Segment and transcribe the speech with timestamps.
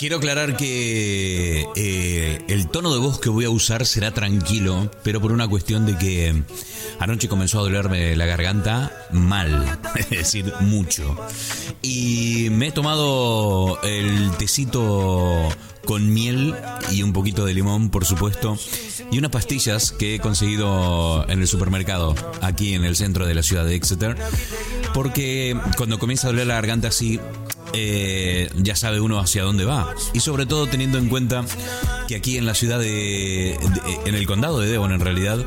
[0.00, 5.20] Quiero aclarar que eh, el tono de voz que voy a usar será tranquilo, pero
[5.20, 6.42] por una cuestión de que
[6.98, 11.16] anoche comenzó a dolerme la garganta mal, es decir, mucho.
[11.82, 15.50] Y me he tomado el tecito
[15.84, 16.54] con miel
[16.90, 18.56] y un poquito de limón, por supuesto,
[19.10, 23.42] y unas pastillas que he conseguido en el supermercado, aquí en el centro de la
[23.42, 24.16] ciudad de Exeter,
[24.94, 27.20] porque cuando comienza a doler la garganta así,
[27.72, 29.94] eh, ya sabe uno hacia dónde va.
[30.12, 31.44] Y sobre todo teniendo en cuenta
[32.08, 33.58] que aquí en la ciudad de,
[34.06, 35.44] en el condado de Devon en realidad,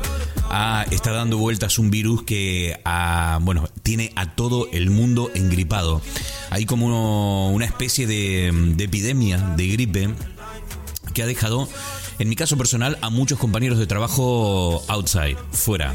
[0.90, 2.78] está dando vueltas un virus que
[3.40, 6.00] bueno, tiene a todo el mundo engripado.
[6.50, 10.10] Hay como una especie de epidemia de gripe
[11.12, 11.68] que ha dejado,
[12.18, 15.94] en mi caso personal, a muchos compañeros de trabajo outside, fuera.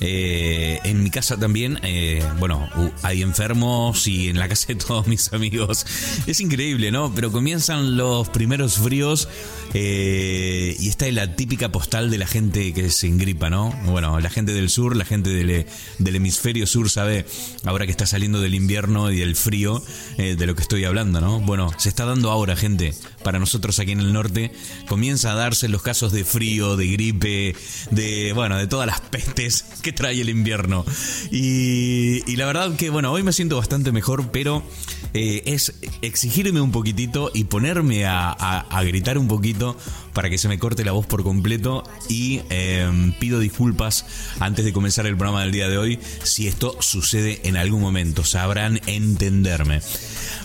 [0.00, 2.68] Eh, en mi casa también, eh, bueno,
[3.02, 5.86] hay enfermos y en la casa de todos mis amigos.
[6.26, 7.14] Es increíble, ¿no?
[7.14, 9.28] Pero comienzan los primeros fríos
[9.72, 13.70] eh, y esta es la típica postal de la gente que se engripa, ¿no?
[13.86, 15.66] Bueno, la gente del sur, la gente del,
[15.98, 17.24] del hemisferio sur sabe,
[17.64, 19.82] ahora que está saliendo del invierno y del frío,
[20.16, 21.40] de lo que estoy hablando, ¿no?
[21.40, 24.52] Bueno, se está dando ahora, gente, para nosotros aquí en el norte,
[24.88, 27.56] comienza a darse los casos de frío, de gripe,
[27.90, 30.84] de, bueno, de todas las pestes que trae el invierno.
[31.30, 34.64] Y, la verdad que, bueno, hoy me siento bastante mejor, pero
[35.12, 39.76] eh, es exigirme un poquitito y ponerme a, gritar un poquito
[40.12, 41.84] para que se me corte la voz por completo.
[42.08, 44.06] Y em, pido disculpas
[44.40, 48.24] antes de comenzar el programa del día de hoy si esto sucede en algún momento.
[48.24, 49.80] Sabrán entenderme.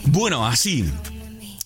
[0.06, 0.86] Bueno, así.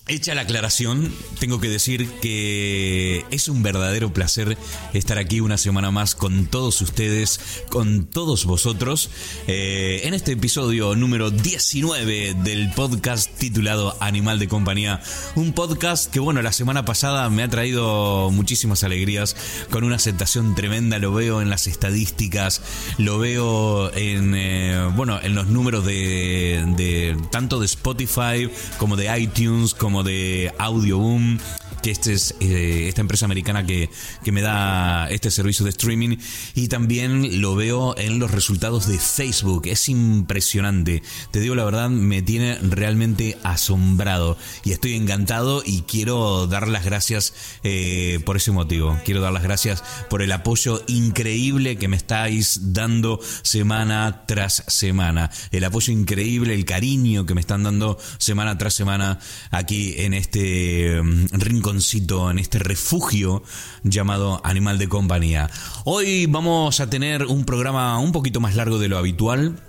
[0.05, 4.57] Hecha la aclaración, tengo que decir que es un verdadero placer
[4.93, 9.09] estar aquí una semana más con todos ustedes, con todos vosotros,
[9.47, 15.01] eh, en este episodio número 19 del podcast titulado Animal de Compañía.
[15.35, 19.37] Un podcast que, bueno, la semana pasada me ha traído muchísimas alegrías,
[19.69, 22.61] con una aceptación tremenda, lo veo en las estadísticas,
[22.97, 29.17] lo veo en, eh, bueno, en los números de, de tanto de Spotify como de
[29.17, 31.37] iTunes, de Audio Boom,
[31.83, 33.89] que este es eh, esta empresa americana que,
[34.23, 36.17] que, me da este servicio de streaming
[36.55, 39.67] y también lo veo en los resultados de Facebook.
[39.67, 41.03] Es impresionante.
[41.31, 46.85] Te digo la verdad, me tiene realmente asombrado y estoy encantado y quiero dar las
[46.85, 47.33] gracias
[47.63, 48.97] eh, por ese motivo.
[49.03, 55.31] Quiero dar las gracias por el apoyo increíble que me estáis dando semana tras semana.
[55.51, 59.19] El apoyo increíble, el cariño que me están dando semana tras semana
[59.51, 61.25] aquí en este mm,
[61.73, 63.41] en este refugio
[63.81, 65.49] llamado Animal de Compañía.
[65.85, 69.59] Hoy vamos a tener un programa un poquito más largo de lo habitual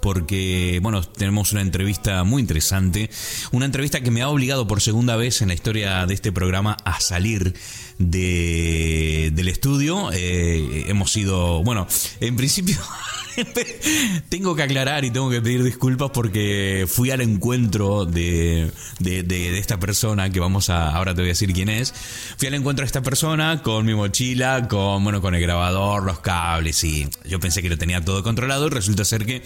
[0.00, 3.10] porque, bueno, tenemos una entrevista muy interesante,
[3.52, 6.78] una entrevista que me ha obligado por segunda vez en la historia de este programa
[6.84, 7.54] a salir
[8.00, 10.10] de, del estudio.
[10.12, 11.86] Eh, hemos sido, bueno,
[12.20, 12.78] en principio
[14.28, 19.78] tengo que aclarar y tengo que pedir disculpas porque fui al encuentro de, de, esta
[19.78, 21.92] persona que vamos a, ahora te voy a decir quién es.
[22.36, 26.20] Fui al encuentro de esta persona con mi mochila, con, bueno, con el grabador, los
[26.20, 29.42] cables y yo pensé que lo tenía todo controlado y resulta ser que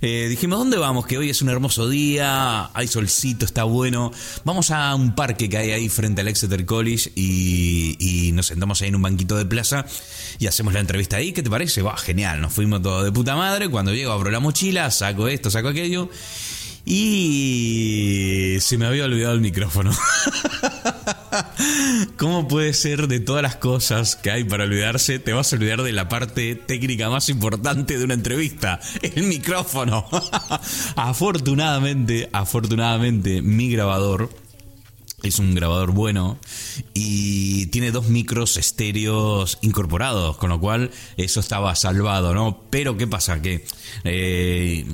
[0.00, 1.06] eh, dijimos, ¿dónde vamos?
[1.06, 4.12] Que hoy es un hermoso día, hay solcito, está bueno.
[4.44, 8.82] Vamos a un parque que hay ahí frente al Exeter College y, y nos sentamos
[8.82, 9.86] ahí en un banquito de plaza
[10.38, 11.32] y hacemos la entrevista ahí.
[11.32, 11.82] ¿Qué te parece?
[11.82, 13.68] Va, genial, nos fuimos todos de puta madre.
[13.68, 16.10] Cuando llego abro la mochila, saco esto, saco aquello.
[16.88, 19.90] Y se me había olvidado el micrófono.
[22.16, 25.18] ¿Cómo puede ser de todas las cosas que hay para olvidarse?
[25.18, 30.06] Te vas a olvidar de la parte técnica más importante de una entrevista, el micrófono.
[30.94, 34.30] afortunadamente, afortunadamente, mi grabador
[35.28, 36.38] es un grabador bueno
[36.94, 42.62] y tiene dos micros estéreos incorporados, con lo cual eso estaba salvado, ¿no?
[42.70, 43.40] Pero ¿qué pasa?
[43.42, 43.64] Que
[44.04, 44.86] eh,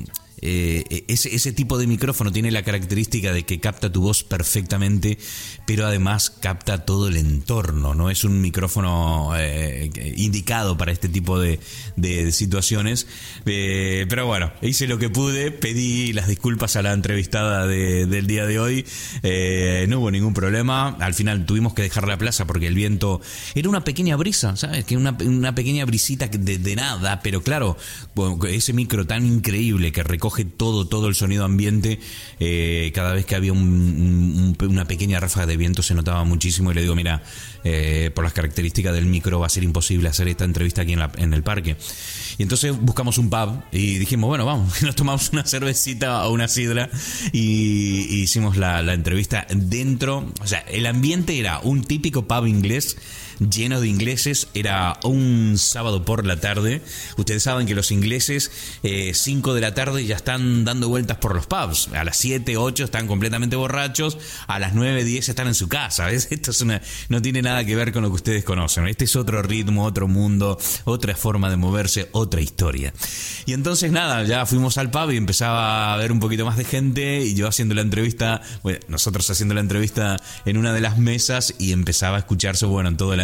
[0.44, 5.17] eh, ese, ese, tipo de micrófono tiene la característica de que capta tu voz perfectamente,
[5.69, 7.94] pero además capta todo el entorno.
[7.94, 11.61] No es un micrófono eh, indicado para este tipo de,
[12.33, 13.06] situaciones.
[13.47, 18.44] Eh, pero bueno, hice lo que pude, pedí las disculpas a la entrevistada del día
[18.44, 18.85] de hoy.
[19.87, 20.97] no hubo ningún problema.
[20.99, 23.21] Al final tuvimos que dejar la plaza porque el viento
[23.55, 24.85] era una pequeña brisa, ¿sabes?
[24.85, 27.77] Que una, una pequeña brisita de, de nada, pero claro,
[28.49, 31.99] ese micro tan increíble que recoge todo, todo el sonido ambiente.
[32.40, 36.82] Eh, cada vez que había una pequeña ráfaga de viento se notaba muchísimo y le
[36.82, 37.23] digo, mira,
[37.64, 41.02] eh, por las características del micro va a ser imposible hacer esta entrevista aquí en,
[41.17, 41.76] en el parque.
[42.38, 46.49] Y entonces buscamos un pub y dijimos, bueno, vamos, nos tomamos una cervecita o una
[46.49, 46.90] sidra
[47.32, 50.31] y, hicimos la, la entrevista dentro.
[50.40, 52.96] O sea, el ambiente era un típico pub inglés
[53.50, 54.49] lleno de ingleses.
[54.55, 56.83] Era un sábado por la tarde.
[57.17, 58.50] Ustedes saben que los ingleses,
[58.83, 61.89] 5 eh, de la tarde, ya están dando vueltas por los pubs.
[61.94, 64.19] A las 7, 8 están completamente borrachos.
[64.47, 66.11] A las 9, 10 están en su casa.
[66.11, 68.87] Esto es una, no tiene nada que ver con lo que ustedes conocen.
[68.87, 72.93] Este es otro ritmo, otro mundo, otra forma de moverse, otra historia.
[73.47, 76.65] Y entonces, nada, ya fuimos al pub y empezaba a ver un poquito más de
[76.65, 77.25] gente.
[77.25, 81.55] Y yo haciendo la entrevista, bueno, nosotros haciendo la entrevista en una de las mesas
[81.59, 83.23] y empezaba a escucharse, bueno, en todo el.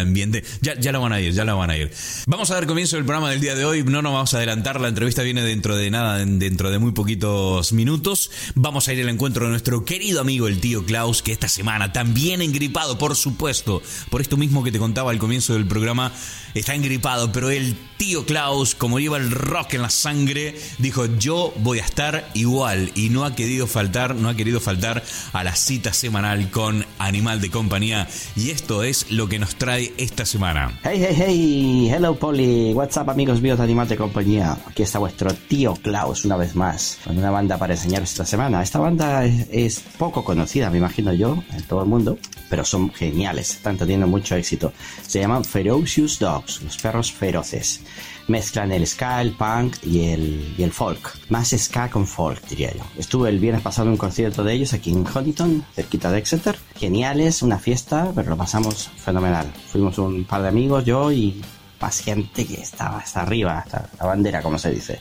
[0.61, 1.91] Ya, ya lo van a ir, ya lo van a ir.
[2.27, 3.83] Vamos a dar comienzo del programa del día de hoy.
[3.83, 7.73] No nos vamos a adelantar, la entrevista viene dentro de nada, dentro de muy poquitos
[7.73, 8.31] minutos.
[8.55, 11.93] Vamos a ir al encuentro de nuestro querido amigo el tío Klaus, que esta semana
[11.93, 16.11] también engripado, por supuesto, por esto mismo que te contaba al comienzo del programa,
[16.53, 21.53] está engripado, pero el tío Klaus, como lleva el rock en la sangre, dijo yo
[21.57, 25.03] voy a estar igual y no ha querido faltar, no ha querido faltar
[25.33, 28.07] a la cita semanal con Animal de Compañía
[28.37, 30.79] y esto es lo que nos trae esta semana.
[30.81, 34.99] Hey, hey, hey, hello Polly, what's up amigos míos de Animal de Compañía, aquí está
[34.99, 38.63] vuestro tío Klaus una vez más, con una banda para enseñaros esta semana.
[38.63, 42.17] Esta banda es, poco conocida, me imagino yo, en todo el mundo,
[42.49, 44.71] pero son geniales, están teniendo mucho éxito.
[45.05, 47.81] Se llaman Ferocious Dogs, los perros feroces.
[48.29, 51.17] Mezclan el ska, el punk y el, y el folk.
[51.29, 52.83] Más ska con folk, diría yo.
[52.97, 56.57] Estuve el viernes pasado en un concierto de ellos aquí en Huntington, cerquita de Exeter.
[56.75, 59.51] Geniales, una fiesta, pero lo pasamos fenomenal.
[59.71, 61.41] Fuimos un par de amigos, yo y
[61.81, 64.99] más gente que estaba hasta arriba, hasta la bandera, como se dice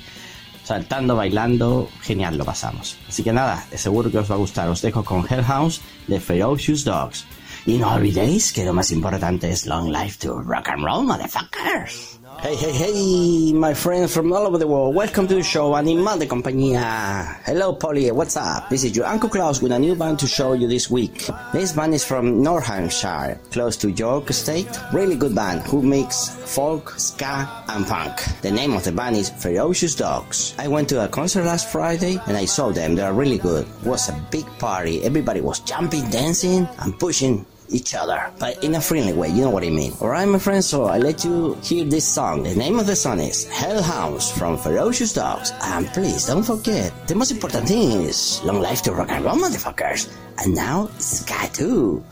[0.69, 2.99] saltando, bailando, genial lo pasamos.
[3.09, 4.69] Así que nada, seguro que os va a gustar.
[4.69, 7.25] Os dejo con Hellhouse de Ferocious Dogs.
[7.65, 12.18] Y no olvidéis que lo más importante es Long Life to Rock and Roll, motherfuckers.
[12.40, 14.94] Hey, hey, hey, my friends from all over the world.
[14.94, 17.43] Welcome to the show Animal de Compañía.
[17.44, 18.12] Hello, Polly.
[18.12, 18.69] What's up?
[18.69, 21.29] This is your Uncle Klaus with a new band to show you this week.
[21.52, 24.70] This band is from Northamptonshire, close to York State.
[24.93, 28.23] Really good band who makes folk, ska, and punk.
[28.43, 30.55] The name of the band is Ferocious Dogs.
[30.61, 32.94] I went to a concert last Friday and I saw them.
[32.94, 33.67] They are really good.
[33.67, 35.02] It was a big party.
[35.02, 39.50] Everybody was jumping, dancing, and pushing each other, but in a friendly way, you know
[39.50, 39.93] what I mean.
[40.00, 42.43] Alright, my friends, so I let you hear this song.
[42.43, 45.53] The name of the song is Hellhounds from Ferocious Dogs.
[45.62, 49.37] And please don't forget, the most important thing is long life to rock and roll,
[49.37, 50.09] motherfuckers.
[50.38, 52.03] And now, Sky 2.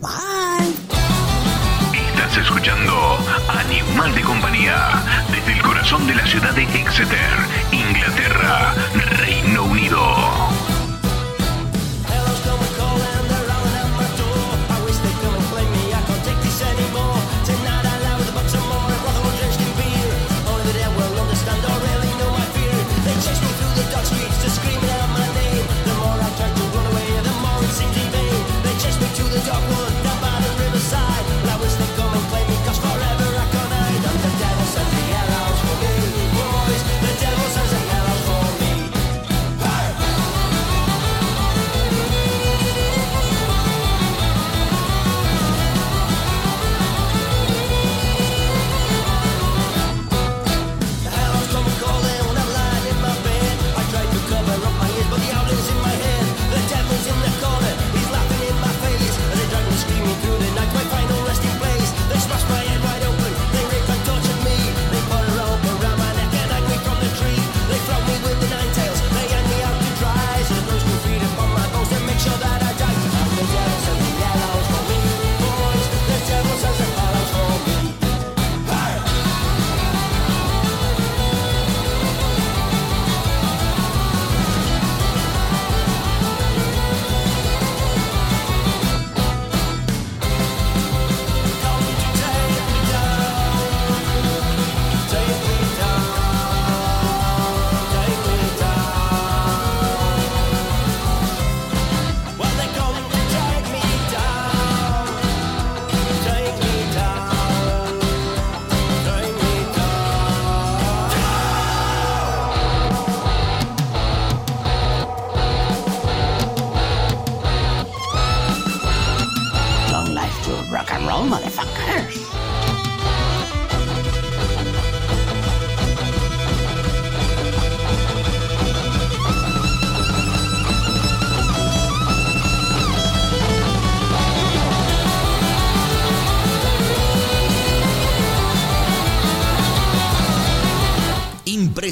[0.00, 0.72] Bye.
[1.92, 3.18] Estás escuchando
[3.48, 7.32] Animal de Compañía desde el corazón de la ciudad de Exeter,
[7.72, 8.74] Inglaterra,
[9.18, 10.51] Reino Unido.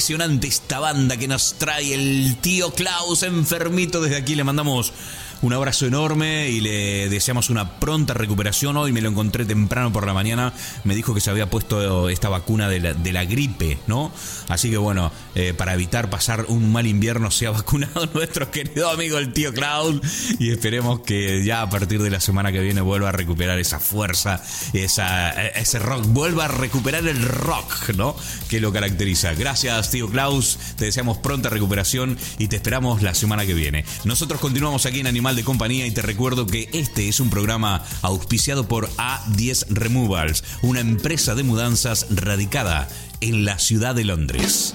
[0.00, 4.00] Impresionante esta banda que nos trae el tío Klaus enfermito.
[4.00, 4.94] Desde aquí le mandamos
[5.42, 8.76] un abrazo enorme y le deseamos una pronta recuperación.
[8.76, 10.52] Hoy me lo encontré temprano por la mañana.
[10.84, 14.12] Me dijo que se había puesto esta vacuna de la, gripe, ¿no?
[14.48, 18.90] Así que bueno, eh, para evitar pasar un mal invierno, se ha vacunado nuestro querido
[18.90, 20.02] amigo el tío Cloud.
[20.38, 23.80] Y esperemos que ya a partir de la semana que viene vuelva a recuperar esa
[23.80, 24.42] fuerza,
[24.72, 28.14] esa, ese rock, vuelva a recuperar el rock, ¿no?
[28.48, 29.32] Que lo caracteriza.
[29.34, 30.58] Gracias, tío Klaus.
[30.76, 33.84] Te deseamos pronta recuperación y te esperamos la semana que viene.
[34.04, 37.84] Nosotros continuamos aquí en Animal de compañía y te recuerdo que este es un programa
[38.02, 42.88] auspiciado por A10 Removals, una empresa de mudanzas radicada
[43.20, 44.74] en la ciudad de Londres.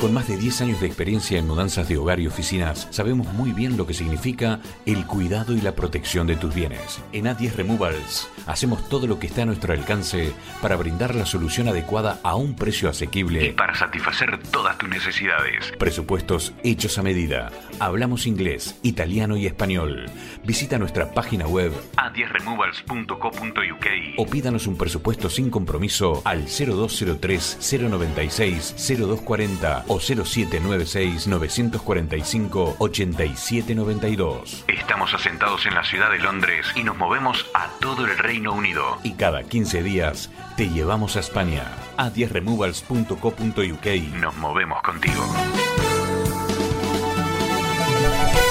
[0.00, 3.52] Con más de 10 años de experiencia en mudanzas de hogar y oficinas, sabemos muy
[3.52, 7.00] bien lo que significa el cuidado y la protección de tus bienes.
[7.12, 11.68] En A10 Removals hacemos todo lo que está a nuestro alcance para brindar la solución
[11.68, 15.72] adecuada a un precio asequible y para satisfacer todas tus necesidades.
[15.78, 17.50] Presupuestos hechos a medida.
[17.80, 20.10] Hablamos inglés, italiano y español.
[20.44, 23.86] Visita nuestra página web a10removals.co.uk
[24.18, 34.64] o pídanos un presupuesto sin compromiso al 0203 096 0240 o 0796 945 8792.
[34.68, 38.98] Estamos asentados en la ciudad de Londres y nos movemos a todo el Reino Unido.
[39.02, 41.64] Y cada 15 días te llevamos a España.
[41.96, 43.86] A 10removals.co.uk.
[44.20, 45.24] Nos movemos contigo.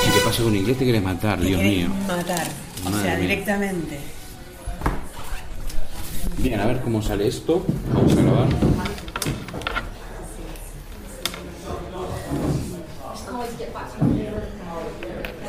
[0.03, 1.89] Si te pasa con inglés te quieres matar, Dios mío.
[2.07, 2.47] Matar.
[2.85, 3.99] o sea, directamente.
[6.37, 7.65] Bien, a ver cómo sale esto.
[7.93, 8.47] Vamos a grabar.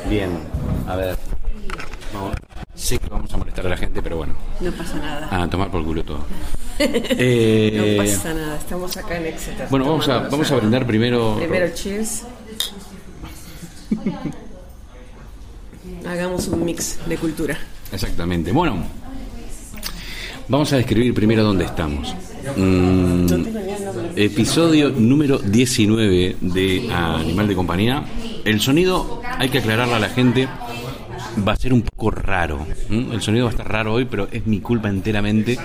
[0.09, 0.29] Bien,
[0.87, 1.17] a ver.
[2.75, 4.33] Sé que vamos a molestar a la gente, pero bueno.
[4.61, 5.43] No pasa nada.
[5.43, 6.19] A tomar por culo todo.
[6.79, 9.67] Eh, no pasa nada, estamos acá en Exeter.
[9.71, 11.35] Bueno, vamos a, vamos a brindar primero.
[11.37, 12.21] Primero, cheers.
[16.07, 17.57] Hagamos un mix de cultura.
[17.91, 18.51] Exactamente.
[18.51, 18.83] Bueno,
[20.47, 22.13] vamos a describir primero dónde estamos.
[22.55, 23.27] Mm,
[24.15, 28.03] episodio número 19 de Animal de Compañía.
[28.45, 30.47] El sonido, hay que aclararle a la gente,
[31.47, 32.65] va a ser un poco raro.
[32.89, 35.57] El sonido va a estar raro hoy, pero es mi culpa enteramente.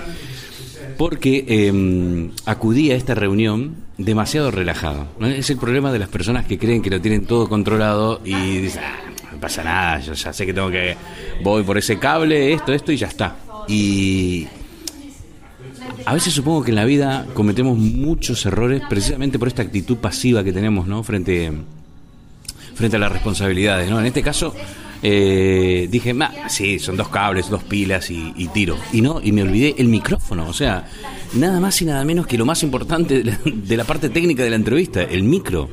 [0.97, 5.07] Porque em, acudí a esta reunión demasiado relajado.
[5.21, 8.83] Es el problema de las personas que creen que lo tienen todo controlado y dicen,
[8.85, 10.95] ah, no pasa nada, yo ya sé que tengo que.
[11.41, 13.35] Voy por ese cable, esto, esto y ya está.
[13.67, 14.47] Y,
[16.05, 20.43] a veces supongo que en la vida cometemos muchos errores precisamente por esta actitud pasiva
[20.43, 21.03] que tenemos, ¿no?
[21.03, 21.51] Frente,
[22.75, 23.99] frente a las responsabilidades, ¿no?
[23.99, 24.53] En este caso
[25.01, 26.15] eh, dije,
[26.47, 28.77] sí, son dos cables, dos pilas y, y, tiro.
[28.91, 30.87] Y no, y me olvidé el micrófono, o sea,
[31.33, 34.55] nada más y nada menos que lo más importante de la parte técnica de la
[34.55, 35.69] entrevista, el micro.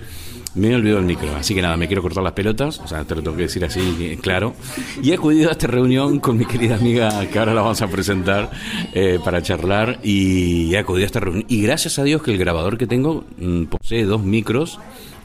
[0.54, 3.04] Me he olvidado el micro, así que nada, me quiero cortar las pelotas, o sea,
[3.04, 4.54] te lo tengo que decir así, claro.
[5.00, 7.86] Y he acudido a esta reunión con mi querida amiga, que ahora la vamos a
[7.86, 8.50] presentar
[8.92, 11.44] eh, para charlar, y he acudido a esta reunión.
[11.48, 14.80] Y gracias a Dios que el grabador que tengo mm, posee dos micros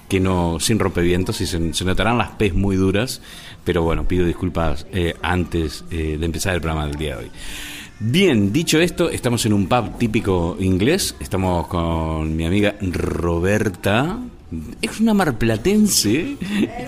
[0.07, 3.21] que no sin rompevientos y se, notarán las P's muy duras,
[3.63, 7.31] pero bueno, pido disculpas eh, antes eh, de empezar el programa del día de hoy.
[7.99, 14.19] Bien, dicho esto, estamos en un pub típico inglés, estamos con mi amiga Roberta,
[14.81, 16.37] es una marplatense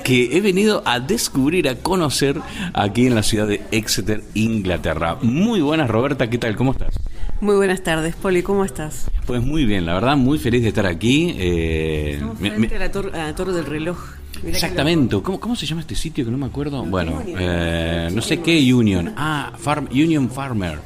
[0.04, 2.40] que he venido a descubrir, a conocer
[2.74, 5.18] aquí en la ciudad de Exeter, Inglaterra.
[5.22, 6.56] Muy buenas, Roberta, ¿qué tal?
[6.56, 6.96] ¿Cómo estás?
[7.40, 9.12] Muy buenas tardes, Poli, ¿cómo estás?
[9.28, 11.36] Pues muy bien, la verdad, muy feliz de estar aquí.
[11.38, 13.98] Eh, Estamos frente a, la torre del reloj.
[14.46, 15.22] Exactamente.
[15.22, 16.84] ¿Cómo, ¿Cómo se llama este sitio que no me acuerdo?
[16.84, 19.14] bueno, eh, no sé qué Union.
[19.16, 20.80] Ah, Farm, Union Farmer.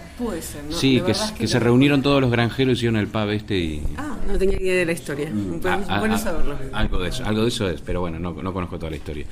[0.70, 1.01] Sí,
[1.38, 3.84] que, se reunieron todos los granjeros y hicieron el pub este y...
[3.98, 5.30] Ah, no tenía idea de la historia.
[5.30, 5.62] Mm.
[5.66, 6.58] Ah, ah, bueno ah, saberlo.
[6.74, 9.25] Algo de eso, algo de eso es, pero bueno, no, no conozco toda la historia.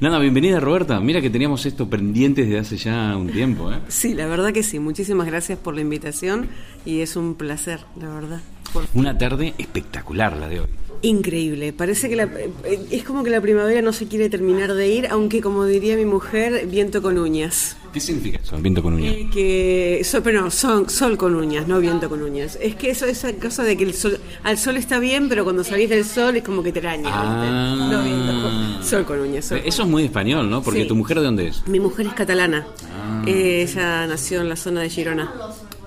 [0.00, 1.00] Nada, bienvenida Roberta.
[1.00, 3.78] Mira que teníamos esto pendiente desde hace ya un tiempo, ¿eh?
[3.88, 4.78] Sí, la verdad que sí.
[4.78, 6.48] Muchísimas gracias por la invitación
[6.84, 8.40] y es un placer, la verdad.
[8.94, 10.68] Una tarde espectacular la de hoy.
[11.02, 12.28] Increíble, parece que la,
[12.90, 16.06] es como que la primavera no se quiere terminar de ir, aunque como diría mi
[16.06, 17.76] mujer, viento con uñas.
[17.96, 19.14] ¿Qué significa eso, viento con uñas?
[19.14, 22.58] Eh, que, pero no, sol, sol, con uñas, no viento con uñas.
[22.60, 25.64] Es que eso esa cosa de que el sol, al sol está bien, pero cuando
[25.64, 27.08] salís del sol es como que te araña.
[27.10, 27.88] Ah.
[27.90, 29.50] No viento sol con uñas.
[29.50, 30.62] eso es muy español, ¿no?
[30.62, 31.66] Porque tu mujer de dónde es?
[31.68, 32.66] Mi mujer es catalana.
[32.92, 33.22] Ah.
[33.26, 35.32] Eh, ella nació en la zona de Girona.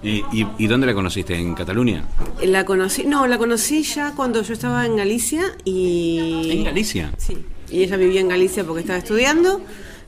[0.02, 0.24] ¿Y,
[0.58, 1.36] y, dónde la conociste?
[1.36, 2.06] ¿En Cataluña?
[2.42, 6.50] La conocí, no, la conocí ya cuando yo estaba en Galicia y...
[6.54, 7.14] ¿En Galicia?
[7.18, 7.38] Sí,
[7.70, 9.62] y ella vivía en Galicia porque estaba estudiando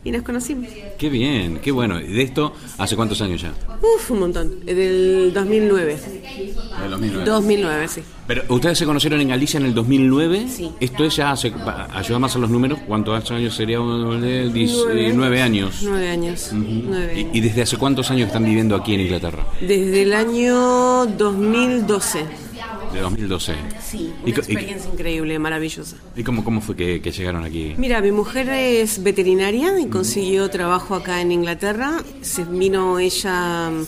[0.03, 0.67] y nos conocimos.
[0.97, 1.99] Qué bien, qué bueno.
[1.99, 3.53] ¿Y de esto hace cuántos años ya?
[3.81, 4.65] Uf, un montón.
[4.65, 5.97] Del 2009.
[6.81, 7.25] De 2009.
[7.25, 8.01] 2009, sí.
[8.27, 10.47] Pero ustedes se conocieron en Galicia en el 2009.
[10.49, 10.71] Sí.
[10.79, 11.53] Esto es ya hace,
[11.93, 12.79] ayuda más a los números.
[12.87, 13.77] ¿Cuántos años sería?
[13.77, 15.07] Eh, diez- Nueve.
[15.09, 15.81] eh, Nueve años.
[15.83, 16.49] Nueve años.
[16.53, 17.35] Nueve ¿Y, años.
[17.35, 19.45] y desde hace cuántos años están viviendo aquí en Inglaterra?
[19.59, 22.25] Desde el año 2012.
[22.93, 23.53] De 2012.
[23.91, 25.97] Sí, ¿Y, una y- experiencia increíble, maravillosa.
[26.15, 27.73] y cómo, cómo fue que, que llegaron aquí?
[27.77, 32.01] Mira, mi mujer es veterinaria y consiguió trabajo acá en Inglaterra.
[32.21, 33.85] Se vino ella mm,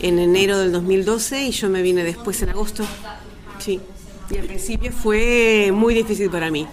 [0.00, 2.84] en enero del 2012 y yo me vine después en agosto.
[3.58, 3.80] Sí.
[4.30, 6.66] Y al principio fue muy difícil para mí.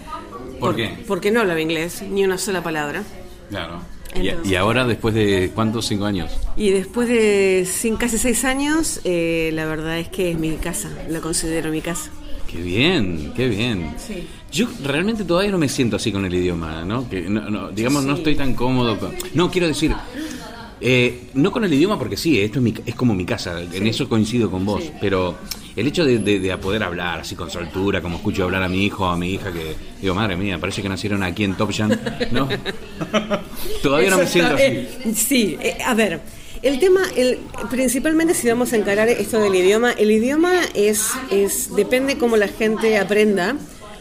[0.60, 1.04] ¿Por qué?
[1.08, 3.04] Porque no hablaba inglés, ni una sola palabra.
[3.50, 3.82] Claro.
[4.16, 5.88] Y, Entonces- y ahora, después de cuántos?
[5.88, 6.32] ¿Cinco años?
[6.56, 7.68] Y después de
[8.00, 12.12] casi seis años, eh, la verdad es que es mi casa, la considero mi casa.
[12.52, 13.96] Qué bien, qué bien.
[13.98, 14.28] Sí.
[14.52, 17.10] Yo realmente todavía no me siento así con el idioma, ¿no?
[17.10, 18.98] Que no, no, digamos, no estoy tan cómodo.
[19.00, 19.94] con- No, quiero decir,
[20.82, 23.88] eh, no con el idioma porque sí, esto es, mi- es como mi casa, en
[23.88, 25.38] eso coincido con vos, pero
[25.78, 28.84] el hecho de, de- de poder hablar así con soltura, como escucho hablar a mi
[28.86, 31.72] hijo o a mi hija, que digo, madre mía, parece que nacieron aquí en Top
[31.78, 31.98] Gun,
[32.32, 32.50] ¿no?
[33.82, 34.64] todavía no me siento así.
[34.64, 36.20] eh, sí, eh, a ver,
[36.62, 37.40] el tema, el,
[37.70, 42.48] principalmente si vamos a encarar esto del idioma, el idioma es, es depende cómo la
[42.48, 43.56] gente aprenda.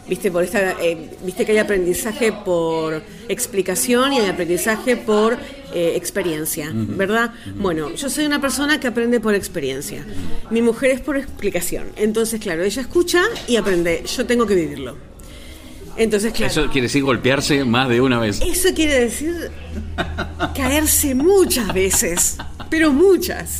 [0.08, 5.38] Viste, por esta, eh, viste que hay aprendizaje por explicación y hay aprendizaje por
[5.72, 7.32] eh, experiencia, ¿verdad?
[7.54, 10.04] Bueno, yo soy una persona que aprende por experiencia.
[10.50, 11.92] Mi mujer es por explicación.
[11.94, 14.02] Entonces, claro, ella escucha y aprende.
[14.04, 15.09] Yo tengo que vivirlo.
[15.96, 16.50] Entonces, claro.
[16.50, 18.40] Eso quiere decir golpearse más de una vez.
[18.40, 19.50] Eso quiere decir
[20.54, 22.36] caerse muchas veces,
[22.70, 23.58] pero muchas.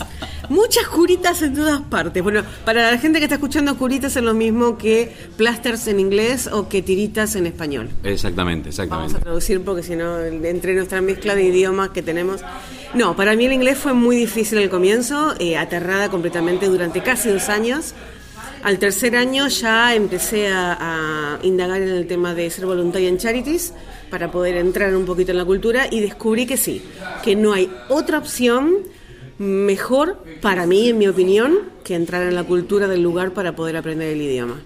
[0.49, 2.23] Muchas curitas en todas partes.
[2.23, 6.49] Bueno, para la gente que está escuchando, curitas es lo mismo que plasters en inglés
[6.53, 7.89] o que tiritas en español.
[8.03, 9.21] Exactamente, Vamos a exactamente.
[9.21, 12.41] traducir porque si no, entre nuestra mezcla de idiomas que tenemos.
[12.95, 17.29] No, para mí el inglés fue muy difícil al comienzo, eh, aterrada completamente durante casi
[17.29, 17.95] dos años.
[18.63, 23.19] Al tercer año ya empecé a, a indagar en el tema de ser voluntaria en
[23.19, 23.73] charities
[24.11, 26.83] para poder entrar un poquito en la cultura y descubrí que sí,
[27.23, 28.75] que no hay otra opción
[29.39, 33.77] mejor para mí, en mi opinión, que entrar en la cultura del lugar para poder
[33.77, 34.61] aprender el idioma.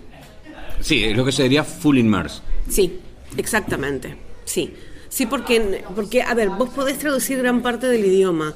[0.81, 2.41] Sí, es lo que sería full immerse.
[2.69, 2.99] Sí,
[3.37, 4.17] exactamente.
[4.45, 4.75] Sí.
[5.15, 8.53] Sí, porque, porque, a ver, vos podés traducir gran parte del idioma,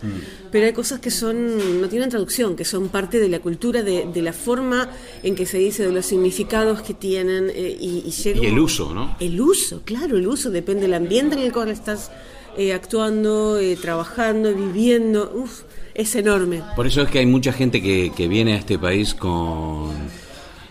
[0.51, 4.09] pero hay cosas que son no tienen traducción, que son parte de la cultura, de,
[4.12, 4.90] de la forma
[5.23, 8.59] en que se dice, de los significados que tienen eh, y, y llega Y el
[8.59, 9.14] uso, ¿no?
[9.21, 12.11] El uso, claro, el uso depende del ambiente en el cual estás
[12.57, 15.31] eh, actuando, eh, trabajando, viviendo.
[15.33, 15.62] Uf,
[15.94, 16.64] es enorme.
[16.75, 19.92] Por eso es que hay mucha gente que, que viene a este país con,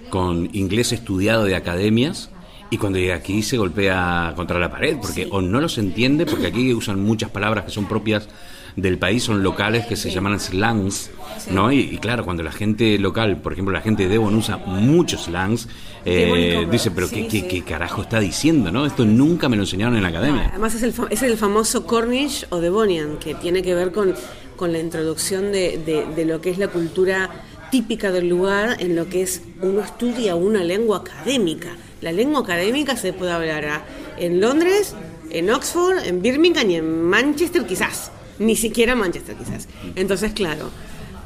[0.09, 2.29] con inglés estudiado de academias
[2.69, 6.47] y cuando llega aquí se golpea contra la pared porque o no los entiende porque
[6.47, 8.27] aquí usan muchas palabras que son propias
[8.75, 11.09] del país, son locales que se llaman slangs,
[11.49, 11.71] ¿no?
[11.71, 15.23] Y, y claro, cuando la gente local, por ejemplo, la gente de Devon usa muchos
[15.23, 15.67] slangs,
[16.05, 17.47] eh, dice, pero sí, ¿qué, qué, sí.
[17.47, 18.85] qué carajo está diciendo, no?
[18.85, 20.49] Esto nunca me lo enseñaron en la academia.
[20.51, 24.13] Además es el, es el famoso Cornish o Devonian, que tiene que ver con,
[24.55, 27.31] con la introducción de, de- de lo que es la cultura
[27.71, 31.69] típica del lugar, en lo que es uno estudia una lengua académica.
[32.01, 33.83] La lengua académica se puede hablar
[34.17, 34.95] en Londres,
[35.29, 38.11] en Oxford, en Birmingham y en Manchester quizás.
[38.39, 39.67] Ni siquiera Manchester quizás.
[39.95, 40.69] Entonces, claro,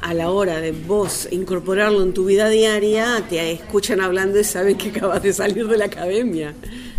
[0.00, 4.76] a la hora de vos incorporarlo en tu vida diaria, te escuchan hablando y saben
[4.78, 6.54] que acabas de salir de la academia.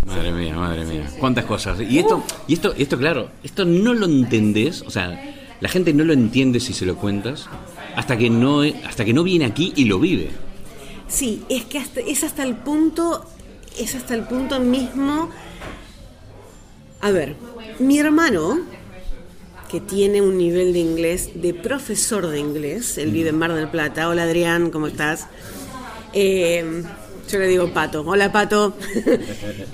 [0.06, 1.10] Madre mía, madre mía.
[1.20, 1.80] Cuántas cosas.
[1.82, 5.20] Y esto, y esto, esto, claro, esto no lo entendés, o sea,
[5.60, 7.48] la gente no lo entiende si se lo cuentas
[7.96, 10.30] hasta que no, hasta que no viene aquí y lo vive.
[11.08, 13.26] Sí, es que hasta- es hasta el punto,
[13.78, 15.30] es hasta el punto mismo.
[17.02, 17.36] A ver,
[17.80, 18.62] mi hermano,
[19.70, 23.70] que tiene un nivel de inglés de profesor de inglés, él vive en Mar del
[23.70, 24.08] Plata.
[24.08, 25.28] Hola Adrián, ¿cómo estás?
[26.14, 26.84] Eh,
[27.30, 28.04] yo le digo Pato.
[28.06, 28.76] Hola Pato.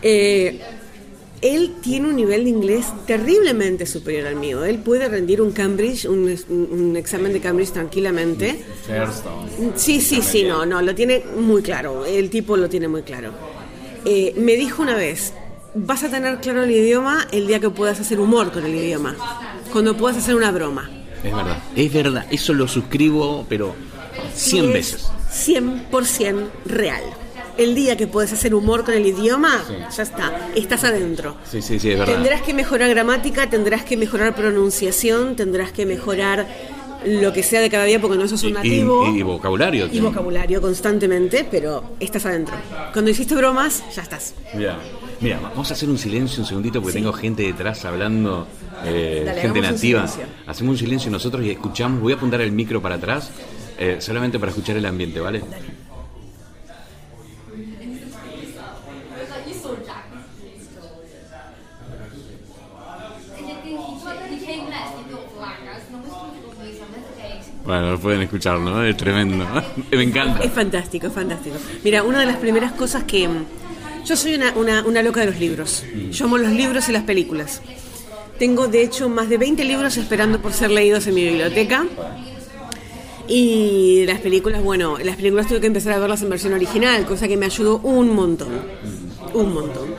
[0.02, 0.62] Eh,
[1.42, 4.66] él tiene un nivel de inglés terriblemente superior al mío.
[4.66, 8.62] Él puede rendir un Cambridge, un, un examen de Cambridge tranquilamente.
[9.76, 12.06] Sí, sí, sí, no, no, lo tiene muy claro.
[12.06, 13.32] El tipo lo tiene muy claro.
[14.06, 15.34] Eh, me dijo una vez,
[15.76, 19.16] vas a tener claro el idioma el día que puedas hacer humor con el idioma,
[19.72, 20.90] cuando puedas hacer una broma.
[21.24, 21.58] Es verdad.
[21.76, 23.76] Es verdad, eso lo suscribo, pero
[24.36, 25.10] 100 Y es veces.
[25.32, 27.04] 100% real.
[27.58, 29.62] El día que puedes hacer humor con el idioma,
[29.96, 31.36] ya está, estás adentro.
[31.50, 32.14] Sí, sí, sí, es verdad.
[32.14, 36.48] Tendrás que mejorar gramática, tendrás que mejorar pronunciación, tendrás que mejorar
[37.06, 39.08] lo que sea de cada día porque no sos un Y- nativo.
[39.14, 39.88] y- y vocabulario.
[39.92, 42.56] Y vocabulario constantemente, pero estás adentro.
[42.94, 44.34] Cuando hiciste bromas, ya estás.
[44.54, 44.78] Mira,
[45.22, 48.48] mira, vamos a hacer un silencio un segundito porque tengo gente detrás hablando
[48.86, 50.06] eh, Dale, gente un nativa.
[50.48, 52.02] Hacemos un silencio nosotros y escuchamos.
[52.02, 53.30] Voy a apuntar el micro para atrás,
[53.78, 55.42] eh, solamente para escuchar el ambiente, ¿vale?
[67.70, 68.84] Bueno, lo pueden escuchar, ¿no?
[68.84, 69.46] Es tremendo.
[69.92, 70.44] Me encanta.
[70.44, 71.56] Es fantástico, es fantástico.
[71.84, 73.28] Mira, una de las primeras cosas que...
[73.28, 73.46] mm,
[74.08, 75.84] Yo soy una, una, una loca de los libros.
[76.10, 77.62] Yo amo los libros y las películas.
[78.40, 81.86] Tengo, de hecho, más de 20 libros esperando por ser leídos en mi biblioteca.
[83.28, 87.28] Y las películas, bueno, las películas tuve que empezar a verlas en versión original, cosa
[87.28, 88.50] que me ayudó un montón.
[89.36, 89.90] Un montón.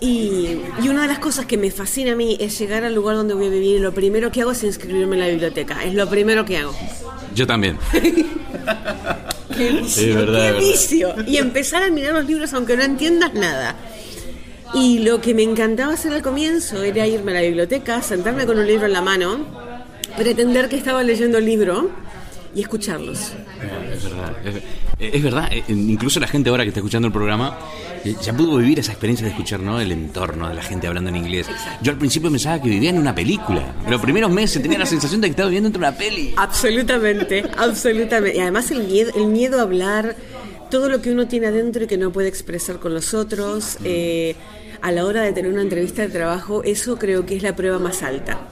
[0.00, 3.16] Y, y una de las cosas que me fascina a mí es llegar al lugar
[3.16, 5.84] donde voy a vivir y lo primero que hago es inscribirme en la biblioteca.
[5.84, 6.74] Es lo primero que hago.
[7.34, 7.78] Yo también.
[9.56, 10.14] ¡Qué vicio!
[10.14, 11.14] Verdad, ¡Qué vicio!
[11.26, 13.76] Y empezar a mirar los libros aunque no entiendas nada.
[14.72, 18.58] Y lo que me encantaba hacer al comienzo era irme a la biblioteca, sentarme con
[18.58, 19.44] un libro en la mano,
[20.16, 21.90] pretender que estaba leyendo el libro
[22.54, 23.32] y escucharlos.
[23.92, 24.36] Es verdad,
[25.00, 25.48] es, es verdad.
[25.52, 27.58] eh, Incluso la gente ahora que está escuchando el programa
[28.04, 29.80] eh, ya pudo vivir esa experiencia de escuchar ¿no?
[29.80, 31.46] el entorno de la gente hablando en inglés.
[31.82, 33.74] Yo al principio pensaba que vivía en una película.
[33.84, 36.32] En los primeros meses tenía la sensación de que estaba viviendo entre una peli.
[36.36, 38.36] Absolutamente, absolutamente.
[38.38, 40.16] Y además el miedo, el miedo a hablar,
[40.70, 44.34] todo lo que uno tiene adentro y que no puede expresar con los otros, eh,
[44.82, 47.78] a la hora de tener una entrevista de trabajo, eso creo que es la prueba
[47.78, 48.48] más alta.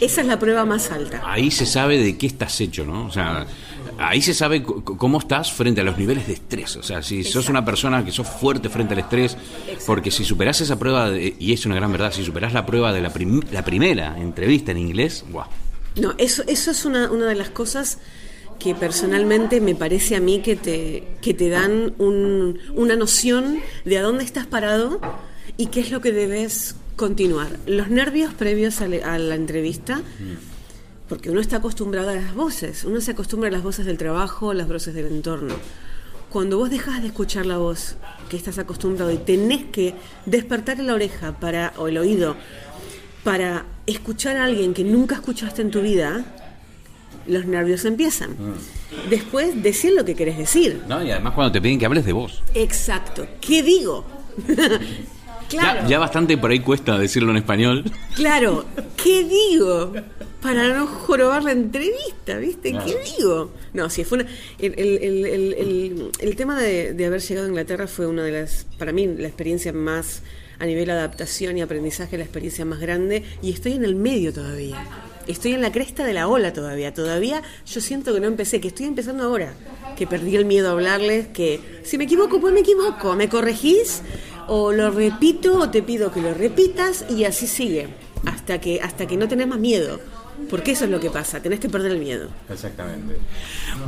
[0.00, 1.22] Esa es la prueba más alta.
[1.24, 3.06] Ahí se sabe de qué estás hecho, ¿no?
[3.06, 3.46] O sea,
[4.08, 6.76] ahí se sabe cómo estás frente a los niveles de estrés.
[6.76, 9.36] O sea, si sos una persona que sos fuerte frente al estrés,
[9.86, 12.92] porque si superás esa prueba, de- y es una gran verdad, si superás la prueba
[12.92, 15.46] de la, prim- la primera entrevista en inglés, ¡guau!
[16.00, 17.98] No, eso, eso es una, una de las cosas
[18.58, 23.98] que personalmente me parece a mí que te, que te dan un- una noción de
[23.98, 25.00] a dónde estás parado
[25.56, 27.58] y qué es lo que debes continuar.
[27.66, 30.00] Los nervios previos a, le- a la entrevista,
[31.12, 34.50] porque uno está acostumbrado a las voces, uno se acostumbra a las voces del trabajo,
[34.50, 35.52] a las voces del entorno.
[36.30, 37.96] Cuando vos dejas de escuchar la voz
[38.30, 39.94] que estás acostumbrado y tenés que
[40.24, 42.34] despertar la oreja para, o el oído
[43.24, 46.24] para escuchar a alguien que nunca escuchaste en tu vida,
[47.26, 48.34] los nervios empiezan.
[49.10, 50.80] Después, decir lo que querés decir.
[50.88, 51.04] ¿No?
[51.04, 52.42] Y además cuando te piden que hables de vos.
[52.54, 53.26] Exacto.
[53.38, 54.06] ¿Qué digo?
[55.50, 55.82] claro.
[55.82, 57.84] Ya, ya bastante por ahí cuesta decirlo en español.
[58.14, 58.64] Claro,
[58.96, 59.92] ¿qué digo?
[60.42, 62.72] Para no jorobar la entrevista, ¿viste?
[62.72, 63.50] ¿Qué digo?
[63.74, 64.28] No, sí, fue una,
[64.58, 68.66] el, el- el- el- tema de, de haber llegado a Inglaterra fue una de las,
[68.76, 70.22] para mí, la experiencia más,
[70.58, 74.84] a nivel adaptación y aprendizaje, la experiencia más grande, y estoy en el medio todavía.
[75.28, 76.92] Estoy en la cresta de la ola todavía.
[76.92, 79.54] Todavía yo siento que no empecé, que estoy empezando ahora.
[79.96, 83.14] Que perdí el miedo a hablarles, que si me equivoco, pues me equivoco.
[83.14, 84.02] ¿Me corregís?
[84.48, 87.86] O lo repito o te pido que lo repitas y así sigue.
[88.26, 90.00] Hasta que, hasta que no tenés más miedo.
[90.50, 92.28] Porque eso es lo que pasa, tenés que perder el miedo.
[92.50, 93.16] Exactamente.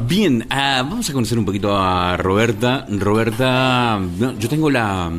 [0.06, 2.86] Bien, ah, vamos a conocer un poquito a Roberta.
[2.88, 5.10] Roberta, no, yo tengo la,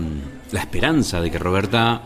[0.51, 2.01] la esperanza de que Roberta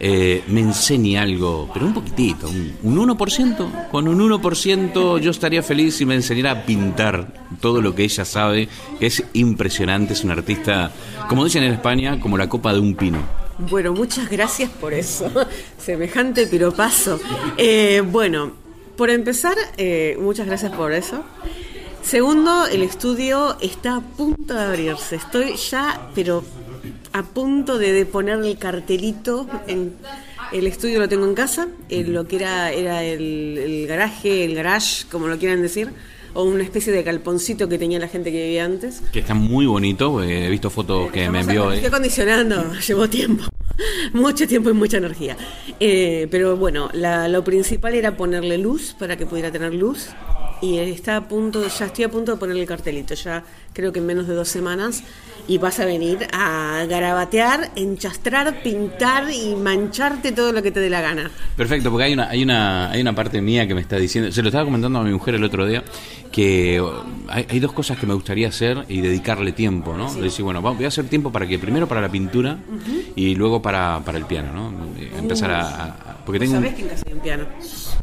[0.00, 3.88] eh, me enseñe algo, pero un poquitito, un, un 1%.
[3.90, 8.24] Con un 1% yo estaría feliz si me enseñara a pintar todo lo que ella
[8.24, 10.92] sabe, que es impresionante, es una artista,
[11.28, 13.43] como dicen en España, como la copa de un pino.
[13.58, 15.30] Bueno, muchas gracias por eso.
[15.78, 17.20] Semejante piropazo.
[17.56, 18.52] Eh, bueno,
[18.96, 21.24] por empezar, eh, muchas gracias por eso.
[22.02, 25.16] Segundo, el estudio está a punto de abrirse.
[25.16, 26.44] Estoy ya, pero
[27.12, 29.46] a punto de, de poner el cartelito.
[29.66, 29.94] En,
[30.52, 34.54] el estudio lo tengo en casa, eh, lo que era, era el, el garaje, el
[34.54, 35.90] garage, como lo quieran decir,
[36.34, 39.02] o una especie de calponcito que tenía la gente que vivía antes.
[39.12, 41.72] Que está muy bonito, he visto fotos que me envió.
[41.72, 41.88] Estoy eh.
[41.88, 43.44] acondicionando, llevó tiempo.
[44.12, 45.36] Mucho tiempo y mucha energía.
[45.80, 50.10] Eh, pero bueno, la- lo principal era ponerle luz para que pudiera tener luz.
[50.64, 53.42] Y está a punto, ya estoy a punto de ponerle el cartelito, ya
[53.74, 55.02] creo que en menos de dos semanas.
[55.46, 60.88] Y vas a venir a garabatear, enchastrar, pintar y mancharte todo lo que te dé
[60.88, 61.30] la gana.
[61.54, 64.40] Perfecto, porque hay una, hay una, hay una parte mía que me está diciendo, se
[64.40, 65.84] lo estaba comentando a mi mujer el otro día,
[66.32, 66.90] que uh,
[67.28, 70.14] hay, hay dos cosas que me gustaría hacer y dedicarle tiempo, ¿no?
[70.14, 72.56] Decir, bueno, voy a hacer tiempo para que primero para la pintura
[73.14, 74.72] y luego para, para el piano, ¿no?
[74.98, 77.44] Eh, Empezar a, a- porque tengo un, ¿Sabes que en casa hay un piano?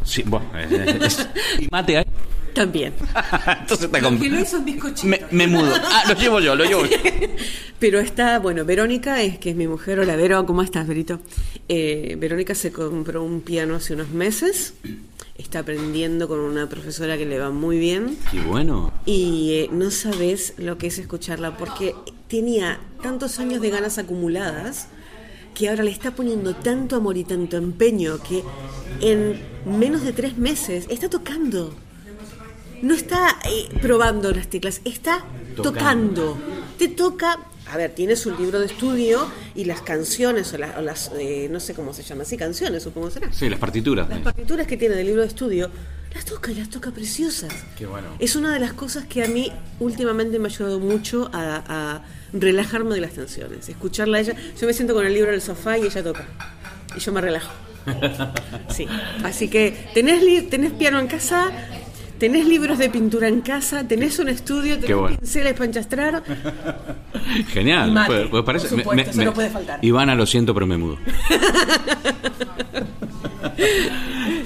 [0.03, 1.27] sí, bueno, eh, es-
[1.59, 2.05] y mate hay.
[2.53, 2.93] También.
[3.61, 5.03] Entonces está Lo bizcochitos.
[5.05, 5.73] me, me mudo.
[5.83, 6.97] Ah, lo llevo yo, lo llevo yo.
[7.79, 9.99] Pero está, bueno, Verónica, es que es mi mujer.
[9.99, 11.19] Hola, Vero, ¿cómo estás, Verito?
[11.67, 14.73] Eh, Verónica se compró un piano hace unos meses.
[15.35, 18.17] Está aprendiendo con una profesora que le va muy bien.
[18.31, 18.93] Qué bueno.
[19.05, 21.95] Y eh, no sabes lo que es escucharla, porque
[22.27, 24.87] tenía tantos años de ganas acumuladas
[25.55, 28.43] que ahora le está poniendo tanto amor y tanto empeño que
[29.01, 31.73] en menos de tres meses está tocando.
[32.81, 35.23] No está eh, probando las teclas, está
[35.55, 36.37] tocando.
[36.77, 37.37] Te toca,
[37.69, 41.47] a ver, tiene su libro de estudio y las canciones o, la- o las, eh,
[41.51, 43.31] no sé cómo se llama, sí, canciones supongo será.
[43.31, 44.09] Sí, las partituras.
[44.09, 45.69] Las partituras que tiene del libro de estudio,
[46.13, 47.53] las toca y las toca preciosas.
[47.77, 48.07] Qué bueno.
[48.19, 52.01] Es una de las cosas que a mí últimamente me ha ayudado mucho a, a
[52.33, 53.69] relajarme de las tensiones.
[53.69, 54.35] Escucharla a ella.
[54.59, 56.25] Yo me siento con el libro en el sofá y ella toca.
[56.95, 57.51] Y yo me relajo.
[58.69, 58.87] Sí.
[59.23, 61.49] Así que, ¿tenés, li- tenés piano en casa?
[62.21, 63.87] ¿Tenés libros de pintura en casa?
[63.87, 64.77] ¿Tenés un estudio?
[64.77, 65.17] ¿Tenés bueno.
[65.17, 66.23] pinceles para enchastrar?
[67.47, 67.91] Genial.
[67.91, 69.79] Mate, Pues- pues parece- por supuesto, eso no puede faltar.
[69.83, 70.97] Ivana, lo siento, pero me mudo.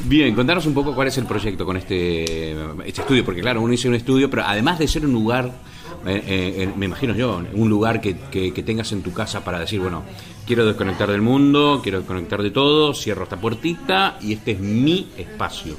[0.06, 2.52] Bien, contanos un poco cuál es el proyecto con este,
[2.88, 5.52] este estudio, porque claro, uno dice un estudio, pero además de ser un lugar,
[6.06, 6.24] eh,
[6.60, 9.82] eh, me imagino yo, un lugar que, que- que tengas en tu casa para decir,
[9.82, 10.04] bueno,
[10.48, 15.10] quiero desconectar del mundo, quiero desconectar de todo, cierro esta puertita y este es mi
[15.18, 15.76] espacio.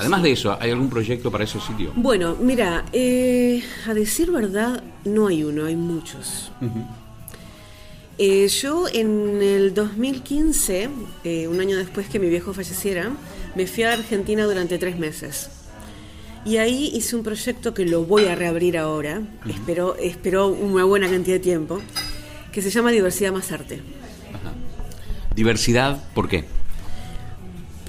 [0.00, 1.92] Además de eso, ¿hay algún proyecto para ese sitio?
[1.94, 6.50] Bueno, mira, eh, a decir verdad, no hay uno, hay muchos.
[8.16, 10.88] Eh, yo en el 2015,
[11.22, 13.10] eh, un año después que mi viejo falleciera,
[13.54, 15.50] me fui a Argentina durante tres meses.
[16.46, 21.10] Y ahí hice un proyecto que lo voy a reabrir ahora, espero, espero una buena
[21.10, 21.78] cantidad de tiempo,
[22.52, 23.82] que se llama Diversidad más Arte.
[25.34, 26.46] Diversidad, ¿por qué?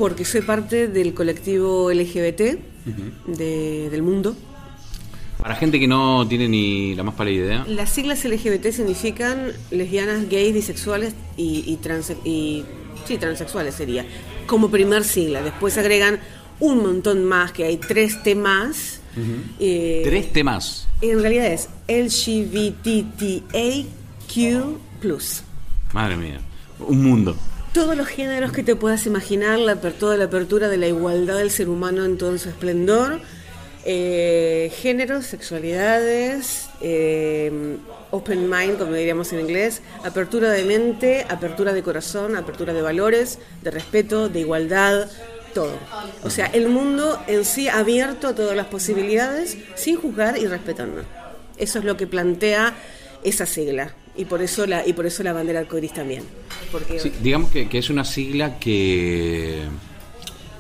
[0.02, 2.58] Porque soy parte del colectivo LGBT
[3.28, 4.36] de- del mundo.
[5.38, 7.66] Para gente que no tiene ni la más pálida idea.
[7.68, 12.64] Las siglas LGBT significan lesbianas, gays, bisexuales y, y, transe- y-
[13.08, 14.04] sí, transexuales sería,
[14.48, 15.44] como primer sigla.
[15.44, 16.20] Después agregan
[16.60, 19.02] un montón más, que hay tres T más.
[19.60, 20.88] Eh, Tres temas.
[21.02, 23.46] En realidad es LGBTTAQ+.
[25.94, 26.40] Madre mía.
[26.80, 27.36] Un mundo.
[27.74, 31.52] Todos los géneros que te puedas imaginar, la, toda la apertura de la igualdad del
[31.52, 33.22] ser humano en todo su esplendor,
[33.86, 37.78] eh, géneros, sexualidades, eh,
[38.12, 43.40] open mind, como diríamos en inglés, apertura de mente, apertura de corazón, apertura de valores,
[43.62, 45.10] de respeto, de igualdad,
[45.54, 45.78] todo.
[46.24, 51.04] O sea, el mundo en sí abierto a todas las posibilidades, sin juzgar y respetando.
[51.56, 52.76] Eso es lo que plantea
[53.24, 53.94] esa sigla.
[54.16, 56.24] Y por eso la, y por eso la bandera arcoiris también.
[56.72, 59.62] Porque Sí, digamos que, que es una sigla que,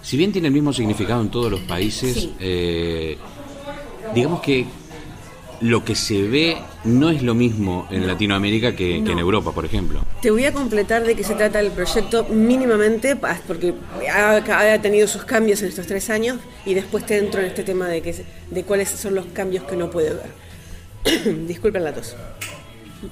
[0.01, 2.33] si bien tiene el mismo significado en todos los países, Sí.
[2.39, 3.17] eh,
[4.15, 4.65] digamos que
[5.59, 9.19] lo que se ve no es lo mismo en Latinoamérica que, que en No.
[9.19, 9.99] Europa, por ejemplo.
[10.21, 13.75] Te voy a completar de qué se trata el proyecto mínimamente, porque
[14.11, 17.63] ha, ha tenido sus cambios en estos tres años y después te entro en este
[17.63, 18.15] tema de, que,
[18.49, 21.45] de cuáles son los cambios que no puede ver.
[21.47, 22.15] Disculpen la tos.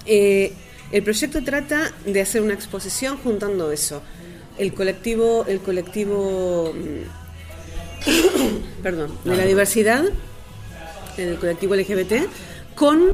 [0.06, 0.54] Eh,
[0.92, 4.02] el proyecto trata de hacer una exposición juntando eso.
[4.58, 10.04] El colectivo, el colectivo, mm, perdón, de la diversidad,
[11.18, 12.28] el colectivo LGBT,
[12.76, 13.14] con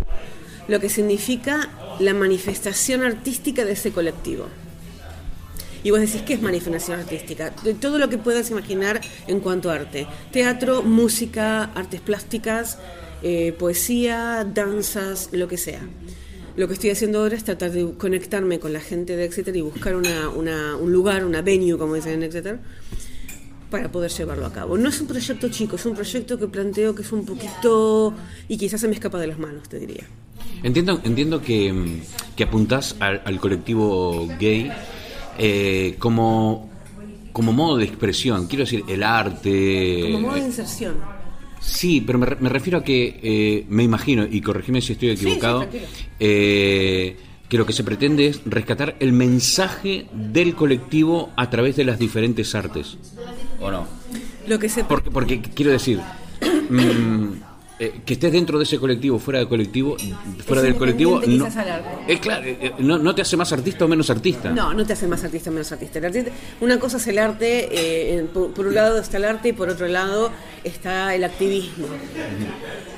[0.68, 4.48] lo que significa la manifestación artística de ese colectivo.
[5.84, 7.52] Y vos decís, ¿qué es manifestación artística?
[7.64, 10.08] De todo lo que puedas imaginar en cuanto a arte.
[10.32, 12.80] Teatro, música, artes plásticas,
[13.22, 15.82] eh, poesía, danzas, lo que sea.
[16.58, 19.62] Lo que estoy haciendo ahora es tratar de conectarme con la gente de Exeter y
[19.62, 22.60] buscar una- una- un lugar, una venue, como dicen en Exeter,
[23.70, 24.78] para poder llevarlo a cabo.
[24.78, 28.14] No es un proyecto chico, es un proyecto que planteo que es un poquito...
[28.48, 30.04] y quizás se me escapa de las manos, te diría.
[30.64, 32.02] Entiendo, entiendo que, mm,
[32.38, 34.72] que apuntás al, al colectivo gay
[35.38, 36.70] eh, como,
[37.34, 38.48] como modo de expresión.
[38.48, 40.04] Quiero decir, el arte...
[40.14, 40.96] Como modo de inserción.
[41.66, 45.24] Sí, pero me, me refiero a que eh, me imagino, y corregime si estoy sí,
[45.24, 45.68] equivocado,
[46.20, 47.18] eh,
[47.50, 52.00] que lo que se pretende es rescatar el mensaje del colectivo a través de las
[52.00, 52.98] diferentes artes.
[53.60, 53.88] ¿O no?
[54.48, 54.84] Lo que se...
[54.84, 56.00] Porque, porque quiero decir,
[56.70, 57.32] mm,
[57.80, 59.98] eh, que estés dentro de ese colectivo, fuera del colectivo,
[60.46, 61.48] fuera Es del colectivo, no,
[62.08, 64.50] es claro, eh, eh, no, no te hace más artista o menos artista.
[64.52, 66.00] No, no te hace más artista o menos artista.
[66.00, 69.50] El artista- Una cosa es el arte, eh, por, por un lado está el arte
[69.50, 70.32] y por otro lado
[70.64, 71.88] está el activismo.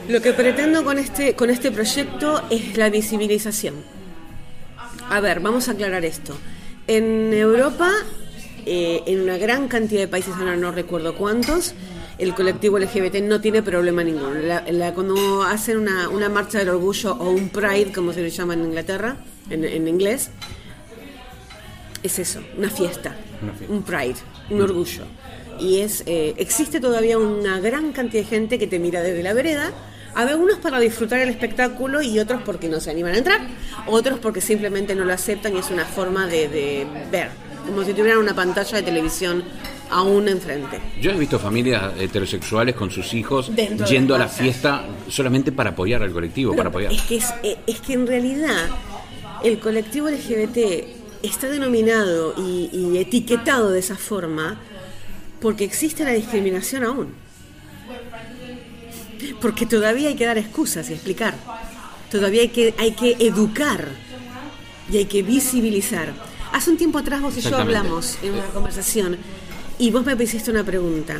[0.09, 3.75] Lo que pretendo con este, con este proyecto es la visibilización.
[5.09, 6.35] A ver, vamos a aclarar esto.
[6.87, 7.91] En Europa,
[8.65, 11.73] en una gran cantidad de países, ahora no recuerdo cuántos,
[12.17, 14.33] el colectivo LGBT no tiene problema ninguno.
[14.35, 18.29] La- la- cuando hacen una, una marcha del orgullo o un pride, como se le
[18.29, 19.17] llama en Inglaterra,
[19.49, 20.29] en, en inglés,
[22.03, 23.15] es eso, una fiesta,
[23.69, 24.15] un pride,
[24.49, 25.03] un orgullo.
[25.59, 29.33] Y es eh, existe todavía una gran cantidad de gente que te mira desde la
[29.33, 29.71] vereda
[30.13, 33.41] Algunos para disfrutar el espectáculo y otros porque no se animan a entrar,
[33.87, 37.29] otros porque simplemente no lo aceptan y es una forma de, de ver,
[37.67, 39.43] como si tuvieran una pantalla de televisión
[39.89, 40.79] aún enfrente.
[41.01, 45.51] Yo he visto familias heterosexuales con sus hijos Dentro de yendo a la fiesta solamente
[45.51, 46.91] para apoyar al colectivo, para apoyar.
[46.91, 48.69] Es que, es, eh, es que en realidad
[49.43, 50.57] el colectivo LGBT
[51.23, 54.59] está denominado y, y etiquetado de esa forma
[55.41, 57.13] porque existe la discriminación aún.
[59.41, 61.35] Porque todavía hay que dar excusas y explicar.
[62.11, 63.87] Todavía hay que, hay que educar
[64.91, 66.13] y hay que visibilizar.
[66.53, 69.17] Hace un tiempo atrás vos y yo hablamos en una conversación
[69.79, 71.19] y vos me hiciste una pregunta.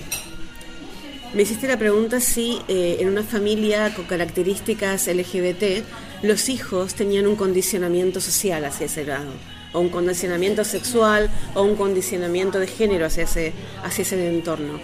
[1.33, 5.83] Me hiciste la pregunta si eh, en una familia con características LGBT
[6.23, 9.31] los hijos tenían un condicionamiento social hacia ese lado,
[9.73, 14.79] o un condicionamiento sexual, o un condicionamiento de género hacia ese, hacia ese entorno.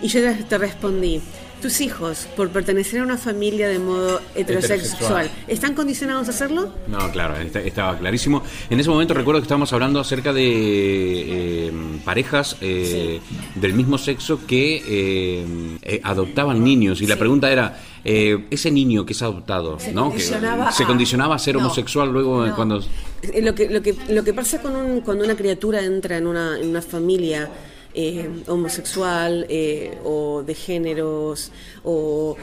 [0.00, 1.20] Y yo te respondí,
[1.62, 5.30] tus hijos, por pertenecer a una familia de modo heterosexual.
[5.48, 6.74] ¿están condicionados a hacerlo?
[6.88, 8.42] No, claro, est- estaba clarísimo.
[8.68, 11.72] En ese momento recuerdo que estábamos hablando acerca de eh,
[12.04, 13.20] parejas eh,
[13.54, 15.46] del mismo sexo que eh,
[15.82, 20.04] eh, adoptaban niños y la pregunta era eh, ese niño que es adoptado, Se ¿no?
[20.10, 22.54] Que condicionaba se a- condicionaba a ser No, homosexual luego no.
[22.56, 22.80] cuando
[23.22, 26.26] Eh, Lo que, lo que, lo que pasa con un, cuando una criatura entra en
[26.26, 27.48] una, en una familia
[27.94, 31.50] eh, homosexual eh, o de géneros
[31.84, 32.36] o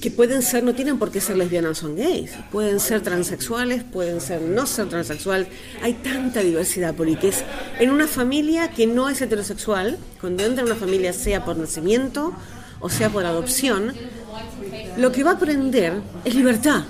[0.00, 3.84] que pueden ser, no tienen por qué ser lesbianas o son gays, pueden ser transexuales,
[3.84, 5.46] pueden ser no ser transexual,
[5.80, 7.44] hay tanta diversidad porque es
[7.78, 12.34] en una familia que no es heterosexual, cuando entra en una familia sea por nacimiento
[12.80, 13.94] o sea por adopción,
[14.96, 16.82] lo que va a aprender es libertad.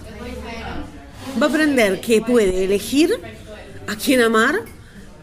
[1.41, 3.12] Va a aprender que puede elegir
[3.87, 4.61] a quién amar,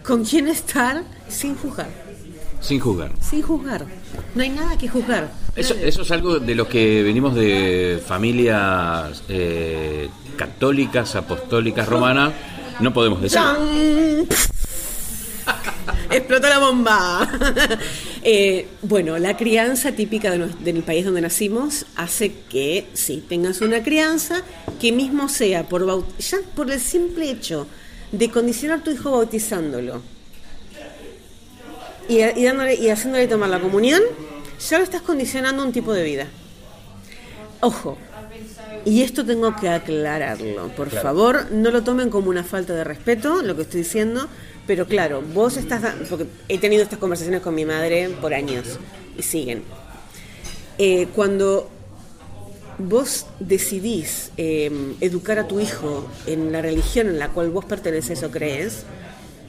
[0.04, 1.90] con quién estar, sin juzgar.
[2.60, 3.12] Sin juzgar.
[3.22, 3.86] Sin juzgar.
[4.36, 5.32] No hay nada que juzgar.
[5.56, 12.34] Eso, eso es algo de los que venimos de familias eh, católicas, apostólicas, romanas.
[12.80, 13.40] No podemos decir.
[16.10, 17.30] Explotó la bomba.
[18.22, 23.82] Eh, bueno, la crianza típica de del país donde nacimos hace que sí tengas una
[23.82, 24.44] crianza
[24.78, 25.86] que mismo sea por
[26.20, 27.66] ya por el simple hecho
[28.12, 30.02] de condicionar a tu hijo bautizándolo
[32.10, 34.02] y, y dándole y haciéndole tomar la comunión,
[34.60, 36.28] ya lo estás condicionando a un tipo de vida.
[37.62, 37.98] Ojo,
[38.86, 43.42] y esto tengo que aclararlo, por favor, no lo tomen como una falta de respeto,
[43.42, 44.28] lo que estoy diciendo,
[44.66, 48.80] pero claro, vos estás, porque he tenido estas conversaciones con mi madre por años
[49.18, 49.64] y siguen.
[50.78, 51.70] Eh, cuando
[52.78, 58.24] vos decidís eh, educar a tu hijo en la religión en la cual vos perteneces
[58.24, 58.84] o crees,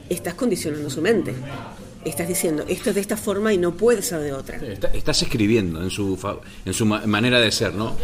[0.09, 1.33] estás condicionando su mente.
[2.05, 4.57] Estás diciendo, esto es de esta forma y no puede ser de otra.
[4.57, 6.17] Está- estás escribiendo en su,
[6.65, 7.95] en su ma- manera de ser, ¿no?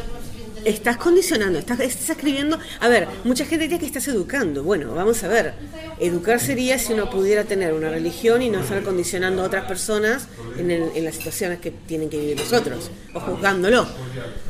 [0.67, 2.59] Estás condicionando, estás, estás escribiendo.
[2.81, 4.63] A ver, mucha gente diría que estás educando.
[4.63, 5.53] Bueno, vamos a ver.
[5.97, 10.27] Educar sería si uno pudiera tener una religión y no estar condicionando a otras personas
[10.57, 13.87] en, el- en las situaciones que tienen que vivir nosotros, o juzgándolo.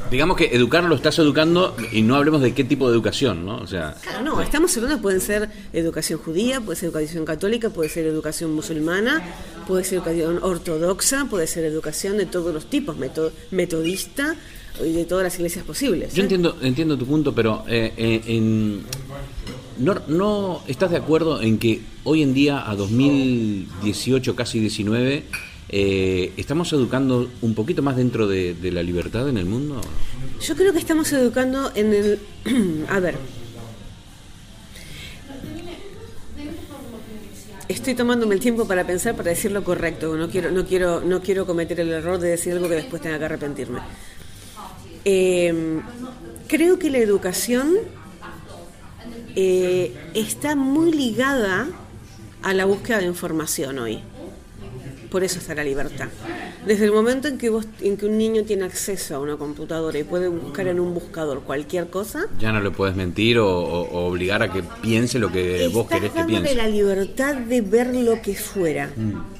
[0.10, 3.58] Digamos que educar lo estás educando y no hablemos de qué tipo de educación, ¿no?
[3.58, 7.89] O sea, Claro, no, estamos hablando, pueden ser educación judía, puede ser educación católica, puede
[7.89, 9.21] ser educación musulmana,
[9.67, 14.36] puede ser educación ortodoxa, puede ser educación de todos los tipos, meto- metodista
[14.80, 16.13] de todas las iglesias posibles.
[16.13, 16.26] yo ¿eh?
[16.26, 18.84] entiendo, entiendo tu punto, pero eh, eh, en-
[19.80, 25.24] no, no estás de acuerdo en que hoy en día, a 2018, casi 19,
[25.70, 29.82] eh, estamos educando un poquito más dentro de, de la libertad en el mundo.
[30.42, 32.20] Yo creo que estamos educando en el...
[32.90, 33.16] a ver.
[37.68, 40.16] Estoy tomándome el tiempo para pensar, para decir lo correcto.
[40.16, 43.20] No quiero, no quiero, no quiero cometer el error de decir algo que después tenga
[43.20, 43.80] que arrepentirme.
[45.10, 45.80] Eh,
[46.50, 47.78] creo que la educación
[49.38, 51.70] eh, está muy ligada
[52.43, 54.02] a la búsqueda de información hoy.
[55.10, 56.10] Por eso está la libertad.
[56.65, 59.98] Desde el momento en que, vos, en que un niño tiene acceso a una computadora
[59.98, 64.43] y puede buscar en un buscador cualquier cosa, Ya no le puedes mentir o, obligar
[64.43, 66.54] a que piense lo que vos querés que piense.
[66.54, 68.90] la libertad de ver lo que fuera,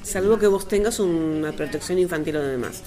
[0.02, 2.82] salvo que vos tengas una protección infantil o demás.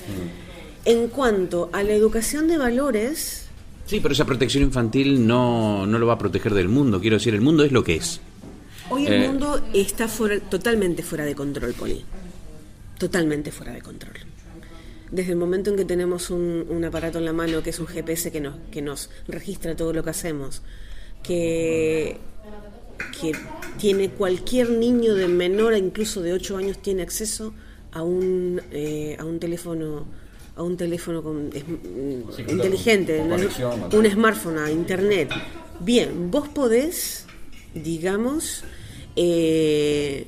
[0.85, 3.47] En cuanto a la educación de valores,
[3.85, 7.01] Sí, pero esa protección infantil no, no lo va a proteger del mundo.
[7.01, 8.21] Quiero decir, el mundo es lo que es.
[8.89, 9.27] hoy el Eh.
[9.27, 12.03] mundo está fuera, totalmente fuera de control, Poli.
[12.97, 14.13] Totalmente fuera de control.
[15.11, 17.87] Desde el momento en que tenemos un, un aparato en la mano que es un
[17.87, 20.61] GPS que nos, que nos registra todo lo que hacemos,
[21.21, 22.17] que,
[23.19, 23.33] que
[23.77, 27.53] tiene cualquier niño de menor a incluso de 8 años tiene acceso
[27.91, 30.05] a un, eh, a un teléfono
[30.55, 33.35] a un teléfono con, es- mm, Sí, inteligente, con ¿no?
[33.35, 35.29] conexión, un smartphone, a internet.
[35.79, 37.25] Bien, vos podés,
[37.73, 38.63] digamos,
[39.15, 40.27] eh,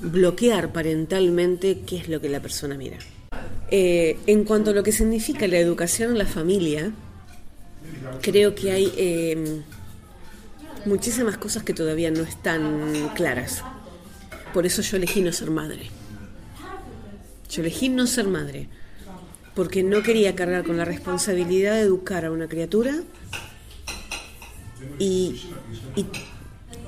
[0.00, 2.98] bloquear parentalmente qué es lo que la persona mira.
[3.70, 6.90] Eh, en cuanto a lo que significa la educación en la familia,
[8.20, 9.60] creo que hay eh,
[10.86, 13.62] muchísimas cosas que todavía no están claras.
[14.52, 15.88] Por eso yo elegí no ser madre.
[17.50, 18.68] Yo elegí no ser madre.
[19.54, 23.02] Porque no quería cargar con la responsabilidad de educar a una criatura
[24.98, 25.42] y,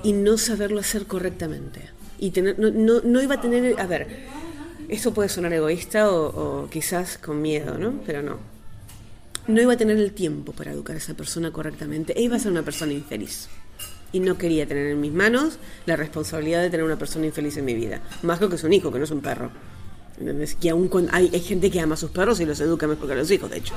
[0.04, 1.90] no saberlo hacer correctamente.
[2.18, 3.80] Y tener, no, no, no iba a tener.
[3.80, 4.06] A ver,
[4.88, 8.00] esto puede sonar egoísta o, o quizás con miedo, ¿no?
[8.06, 8.38] Pero no.
[9.48, 12.16] No iba a tener el tiempo para educar a esa persona correctamente.
[12.16, 13.48] E iba a ser una persona infeliz.
[14.12, 17.64] Y no quería tener en mis manos la responsabilidad de tener una persona infeliz en
[17.64, 18.02] mi vida.
[18.22, 19.50] Más que que es un hijo, que no es un perro.
[20.22, 20.54] ¿Entendés?
[20.54, 23.12] Que aún hay, hay gente que ama a sus perros y los educa mejor que
[23.14, 23.74] a los hijos, de hecho.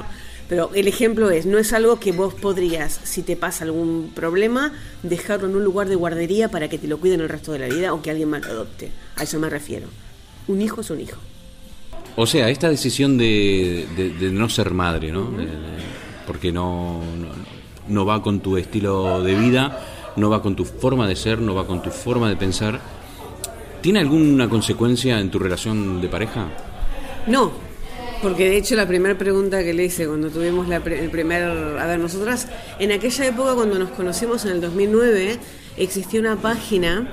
[0.47, 4.71] Pero el ejemplo es, no es algo que vos podrías, si te pasa algún problema,
[5.01, 7.67] dejarlo en un lugar de guardería para que te lo cuiden el resto de la
[7.67, 8.91] vida o que alguien más lo adopte.
[9.15, 9.87] A eso me refiero.
[10.47, 11.17] Un hijo es un hijo.
[12.15, 15.31] O sea, esta decisión de, de- de no ser madre, ¿no?
[15.31, 15.47] De-
[16.27, 17.27] porque no, no,
[17.87, 19.79] no va con tu estilo de vida,
[20.15, 22.79] no va con tu forma de ser, no va con tu forma de pensar.
[23.85, 26.47] ¿Tiene alguna consecuencia en tu relación de pareja?
[27.27, 27.51] No,
[28.23, 31.43] porque de hecho la primera pregunta que le hice cuando tuvimos la pre- el primer...
[31.43, 32.47] A ver, nosotras
[32.79, 35.37] en aquella época cuando nos conocimos en el 2009
[35.77, 37.07] existía una página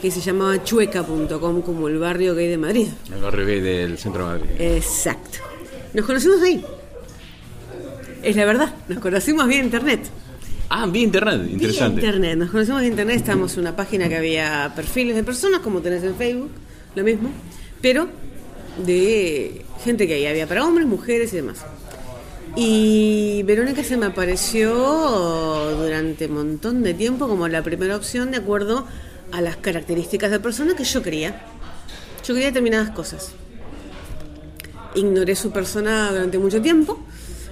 [0.00, 2.86] que se llamaba chueca.com como el barrio gay de Madrid.
[3.12, 4.50] El barrio gay del centro de Madrid.
[4.60, 5.38] Exacto.
[5.92, 6.64] Nos conocimos ahí.
[8.22, 10.08] Es la verdad, nos conocimos vía internet.
[10.74, 12.00] Ah, vía internet, Vía interesante.
[12.00, 15.82] internet, nos conocimos vía internet, estábamos en una página que había perfiles de personas, como
[15.82, 16.50] tenés en Facebook,
[16.94, 17.28] lo mismo,
[17.82, 18.08] pero
[18.86, 21.58] de gente que ahí había para hombres, mujeres y demás.
[22.56, 24.72] Y Verónica se me apareció
[25.76, 28.86] durante un montón de tiempo como la primera opción de acuerdo
[29.30, 31.42] a las características de persona que yo quería.
[32.26, 33.32] Yo quería determinadas cosas.
[34.94, 36.98] Ignoré su persona durante mucho tiempo.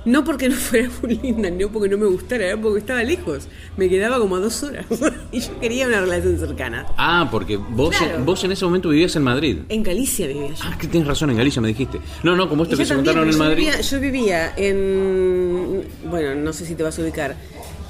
[0.04, 3.48] No porque no fuera muy linda, no porque no me gustara, era porque estaba lejos.
[3.76, 4.86] Me quedaba como a dos horas.
[5.32, 6.86] y yo quería una relación cercana.
[6.96, 8.24] Ah, porque vos, Claro.
[8.24, 9.58] vos en ese momento vivías en Madrid.
[9.68, 10.54] En Galicia vivía yo.
[10.64, 12.00] Ah, que tienes razón, en Galicia me dijiste.
[12.22, 13.56] No, no, como esto que se contaron en yo Madrid.
[13.66, 15.82] Vivía, yo vivía en.
[16.08, 17.36] Bueno, no sé si te vas a ubicar.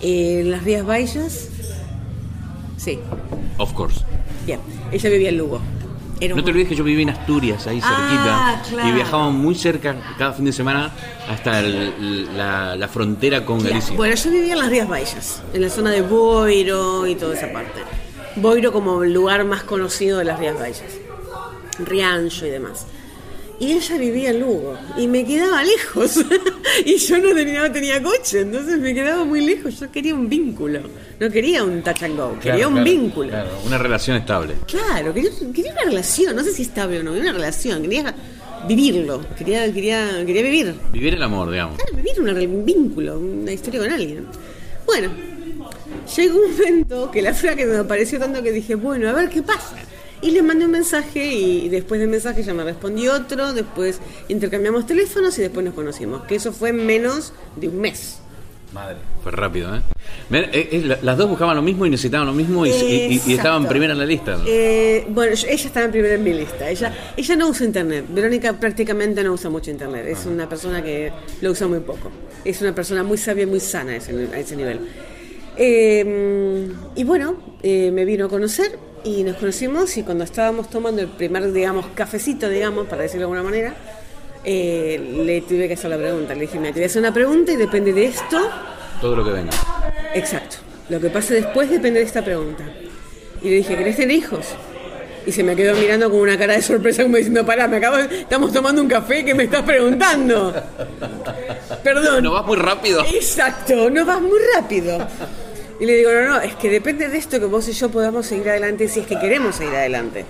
[0.02, 1.48] En las Rías Baixas.
[2.76, 2.98] Sí,
[3.58, 4.00] Of course.
[4.46, 4.58] bien.
[4.90, 5.60] Ella vivía en Lugo.
[6.20, 8.74] Era No te olvides que yo viví en Asturias, ahí Ah, cerquita.
[8.74, 8.88] claro.
[8.88, 10.90] Y viajábamos muy cerca cada fin de semana
[11.28, 13.96] hasta el- la, la frontera con Ya, Galicia.
[13.96, 17.50] Bueno, yo vivía en las Rías Baixas, en la zona de Boiro y toda esa
[17.52, 17.80] parte.
[18.36, 20.92] Boiro como el lugar más conocido de las Rías Baixas.
[21.78, 22.86] Riancho y demás.
[23.60, 26.24] Y ella vivía en Lugo y me quedaba lejos.
[26.86, 29.78] y yo no tenía, no tenía coche, entonces me quedaba muy lejos.
[29.78, 30.80] Yo quería un vínculo,
[31.20, 33.28] no quería un touch and go, quería un vínculo.
[33.28, 34.54] Claro, una relación estable.
[34.66, 38.14] Claro, quería, quería una relación, no sé si estable o no, quería una relación, quería
[38.66, 40.74] vivirlo, quería, quería, quería vivir.
[40.90, 41.76] Vivir el amor, digamos.
[41.76, 44.26] Claro, vivir una un vínculo, una historia con alguien.
[44.86, 45.10] Bueno,
[46.16, 49.42] llegó un momento que la flaca me apareció tanto que dije, bueno, a ver qué
[49.42, 49.76] pasa.
[50.22, 54.86] Y le mandé un mensaje y después del mensaje ya me respondió otro, después intercambiamos
[54.86, 56.22] teléfonos y después nos conocimos.
[56.24, 58.18] Que eso fue en menos de un mes.
[58.72, 58.96] Madre.
[59.22, 59.80] Fue rápido, ¿eh?
[60.30, 62.70] Eh, eh, la- las dos buscaban lo mismo y necesitaban lo mismo y,
[63.28, 64.38] estaban primera en la lista.
[64.46, 66.70] Eh, bueno, ella estaba primera en mi lista.
[66.70, 68.04] Ella, ella no usa internet.
[68.08, 70.06] Verónica prácticamente no usa mucho internet.
[70.06, 71.10] Es una persona que
[71.40, 72.10] lo usa muy poco.
[72.44, 74.80] Es una persona muy sabia y muy sana a ese, a ese nivel.
[75.56, 81.08] Eh, y bueno, me vino a conocer y nos conocimos y cuando estábamos tomando el
[81.08, 83.74] primer, digamos, cafecito, digamos, para decirlo de alguna manera,
[84.44, 86.34] eh, le tuve que hacer la pregunta.
[86.34, 88.38] Le dije, mira, te voy a hacer una pregunta y depende de esto,
[89.00, 89.50] Todo lo que venga.
[90.14, 90.56] Exacto.
[90.88, 92.64] Lo que pase después depende de esta pregunta.
[93.42, 94.46] Y le dije, ¿querés tener hijos?
[95.26, 97.98] Y se me quedó mirando con una cara de sorpresa como diciendo, pará, me acabo
[97.98, 100.52] estamos tomando un café que me estás preguntando.
[101.84, 102.24] Perdón.
[102.24, 103.04] ¿No vas muy rápido?
[103.04, 104.98] Exacto, no vas muy rápido.
[105.80, 108.26] Y le digo, no, no, es que depende de esto que vos y yo podamos
[108.26, 110.26] seguir adelante si es que queremos seguir adelante.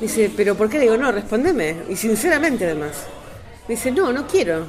[0.00, 0.78] Dice, ¿pero por qué?
[0.78, 1.76] Le digo, no, respondeme.
[1.88, 3.06] Y sinceramente además.
[3.68, 4.66] Dice, no, no quiero.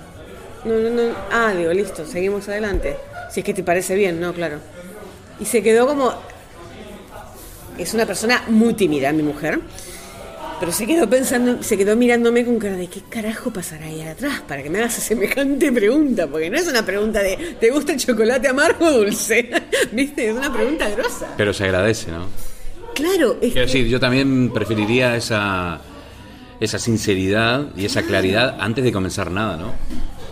[0.66, 1.16] No, no, no.
[1.32, 2.96] Ah, digo, listo, seguimos adelante.
[3.32, 4.60] Si es que te parece bien, no, claro.
[5.40, 6.14] Y se quedó como...
[7.80, 9.60] Es una persona muy tímida, mi mujer.
[10.62, 14.42] Pero se quedó pensando, se quedó mirándome con cara de qué carajo pasará ahí atrás
[14.48, 18.00] para que me hagas semejante pregunta, porque no es una pregunta de ¿te gusta el
[18.00, 19.50] chocolate amargo o dulce?
[19.92, 20.30] ¿Viste?
[20.30, 21.34] Es una pregunta grosa.
[21.36, 22.28] Pero se agradece, ¿no?
[22.94, 25.82] Claro, es Quiero que- decir, yo también preferiría esa
[26.60, 29.74] esa sinceridad y esa claridad antes de comenzar nada, ¿no?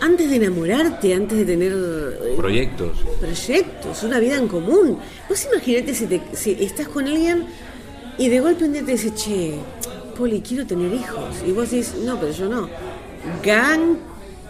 [0.00, 2.96] Antes de enamorarte, antes de tener eh, Proyectos.
[3.20, 4.96] proyectos, una vida en común.
[5.28, 7.46] Vos imaginate si, te- si estás con alguien
[8.16, 9.54] y de golpe un día te dice, che,
[10.20, 11.36] Poli, quiero tener hijos.
[11.46, 12.68] Y vos decís, no, pero yo no.
[13.42, 13.98] Gran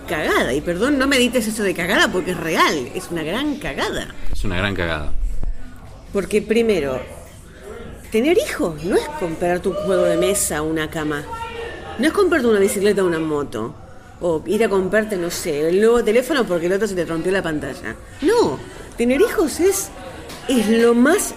[0.08, 0.52] cagada.
[0.52, 2.90] Y perdón, no me dices eso de cagada porque es real.
[2.92, 4.08] Es una gran cagada.
[4.32, 5.12] Es una gran cagada.
[6.12, 7.00] Porque primero,
[8.10, 11.22] tener hijos no es comprar tu juego de mesa o una cama.
[12.00, 13.72] No es comprarte una bicicleta o una moto.
[14.20, 17.30] O ir a comprarte, no sé, el nuevo teléfono porque el otro se te rompió
[17.30, 17.94] la pantalla.
[18.22, 18.58] No,
[18.96, 19.88] tener hijos es,
[20.48, 21.32] es lo más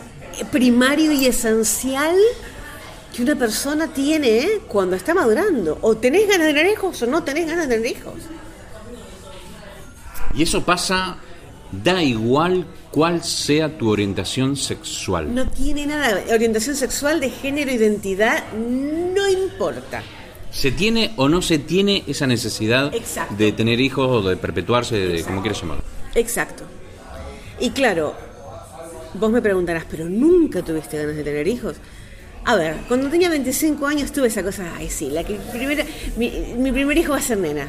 [0.51, 2.17] primario y esencial
[3.13, 4.61] que una persona tiene ¿eh?
[4.67, 5.77] cuando está madurando.
[5.81, 8.15] O tenés ganas de tener hijos o no tenés ganas de tener hijos.
[10.35, 11.17] Y eso pasa,
[11.71, 15.33] da igual cuál sea tu orientación sexual.
[15.33, 16.21] No tiene nada.
[16.33, 20.01] Orientación sexual de género, identidad, no importa.
[20.51, 23.35] ¿Se tiene o no se tiene esa necesidad Exacto.
[23.35, 25.83] de tener hijos o de perpetuarse, de, como quieras llamarlo?
[26.15, 26.63] Exacto.
[27.59, 28.15] Y claro,
[29.15, 31.75] vos me preguntarás, ¿pero nunca tuviste ganas de tener hijos?
[32.45, 35.85] A ver, cuando tenía 25 años tuve esa cosa, ay sí, la que primera,
[36.17, 37.67] mi, mi primer hijo va a ser nena.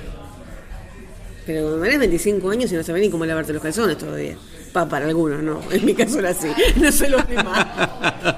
[1.46, 4.36] Pero cuando tenés 25 años y no sabés ni cómo lavarte los calzones todavía.
[4.72, 5.60] Pa, para algunos, no.
[5.70, 6.48] En mi caso era así.
[6.80, 7.66] No sé los demás.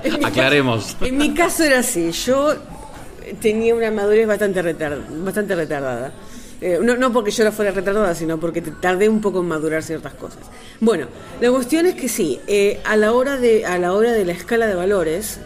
[0.04, 0.96] Mi caso- Aclaremos.
[1.00, 2.10] en mi caso era así.
[2.12, 2.54] Yo
[3.40, 6.12] tenía una madurez bastante, retar- bastante retardada.
[6.60, 9.82] Eh, no, no porque yo la fuera retardada, sino porque tardé un poco en madurar
[9.82, 10.40] ciertas cosas.
[10.80, 11.06] Bueno,
[11.40, 14.32] la cuestión es que sí, eh, a, la hora de, a la hora de la
[14.32, 15.38] escala de valores,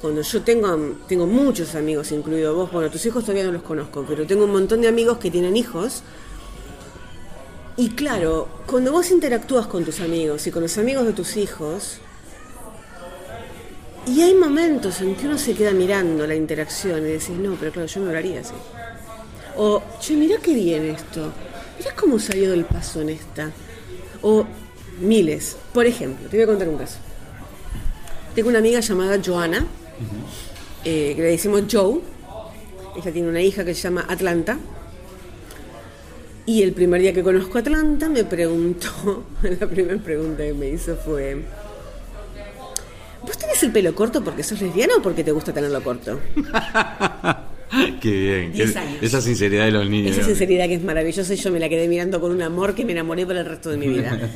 [0.00, 4.04] cuando yo tengo, tengo muchos amigos, incluido vos, bueno, tus hijos todavía no los conozco,
[4.08, 6.02] pero tengo un montón de amigos que tienen hijos.
[7.76, 12.00] Y claro, cuando vos interactúas con tus amigos y con los amigos de tus hijos,
[14.06, 17.72] y hay momentos en que uno se queda mirando la interacción y decís, no, pero
[17.72, 18.54] claro, yo no lo haría así.
[19.56, 21.30] O, che, mirá qué bien esto.
[21.78, 23.50] Mirá cómo salió del paso en esta.
[24.22, 24.46] O
[25.00, 25.56] miles.
[25.74, 26.98] Por ejemplo, te voy a contar un caso.
[28.34, 29.66] Tengo una amiga llamada Joana,
[30.84, 32.00] eh, que le decimos Joe.
[32.96, 34.58] Ella tiene una hija que se llama Atlanta.
[36.46, 40.70] Y el primer día que conozco a Atlanta me preguntó, la primera pregunta que me
[40.70, 41.42] hizo fue,
[43.22, 46.18] ¿vos tenés el pelo corto porque sos lesbiana o porque te gusta tenerlo corto?
[48.00, 48.52] Qué bien.
[49.02, 50.16] Esa sinceridad de los niños.
[50.16, 52.84] Esa sinceridad que es maravillosa y yo me la quedé mirando con un amor que
[52.86, 54.18] me enamoré para el resto de mi vida.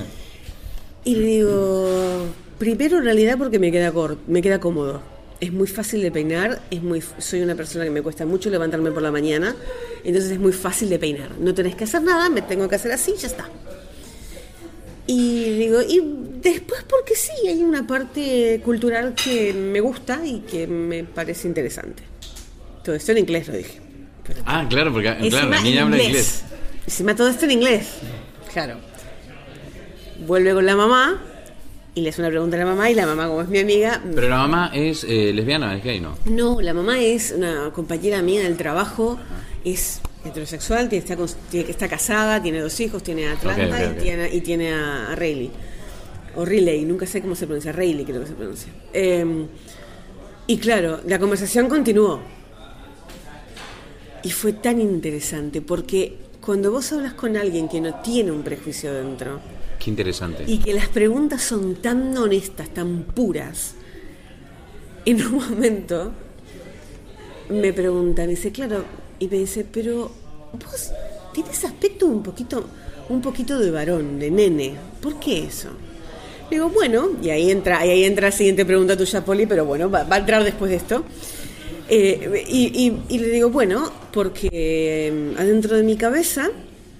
[1.04, 2.26] Y le digo,
[2.60, 5.02] primero en realidad porque me queda cor- me queda cómodo.
[5.42, 8.92] Es muy fácil de peinar, es muy soy una persona que me cuesta mucho levantarme
[8.92, 9.56] por la mañana,
[10.04, 11.32] entonces es muy fácil de peinar.
[11.40, 13.48] No tenés que hacer nada, me tengo que hacer así, ya está.
[15.08, 16.00] Y digo, y
[16.40, 22.04] después porque sí, hay una parte cultural que me gusta y que me parece interesante.
[22.84, 23.80] Todo esto en inglés lo dije.
[24.24, 26.44] Pero Ah, claro, porque claro, la niña habla inglés.
[26.86, 27.88] Encima todo esto en inglés.
[28.52, 28.76] Claro.
[30.24, 31.20] Vuelve con la mamá
[31.94, 34.00] y le hace una pregunta a la mamá y la mamá, como es mi amiga,
[34.14, 36.16] Pero la mamá es eh, lesbiana, es gay, ¿no?
[36.24, 39.18] no, la mamá es una compañera mía del trabajo,
[39.64, 41.16] es heterosexual, tiene, está,
[41.50, 43.84] tiene- está casada, tiene dos hijos, tiene a Atlanta.
[43.84, 45.50] Y, tiene, y tiene a, a Rayleigh.
[46.34, 48.72] O Riley, nunca sé cómo se pronuncia, Rayleigh creo que se pronuncia.
[48.94, 49.46] Eh,
[50.46, 52.20] y claro, la conversación continuó.
[54.22, 58.92] Y fue tan interesante porque cuando vos hablas con alguien que no tiene un prejuicio
[58.94, 59.40] dentro,
[59.82, 60.44] Qué interesante.
[60.46, 63.74] y que las preguntas son tan honestas, tan puras.
[65.04, 66.12] En un momento
[67.50, 68.84] me preguntan, dice, claro,
[69.18, 70.10] y me dice, pero
[70.52, 70.92] vos
[71.34, 72.64] tienes aspecto un poquito,
[73.08, 74.74] un poquito de varón, de nene.
[75.00, 75.70] ¿Por qué eso?
[76.48, 80.06] Digo, bueno, y ahí entra, ahí entra la siguiente pregunta tuya, Poli, pero bueno, va,
[80.08, 81.04] a entrar después de esto.
[81.88, 86.50] Eh, y, le digo, bueno, porque eh, adentro de mi cabeza,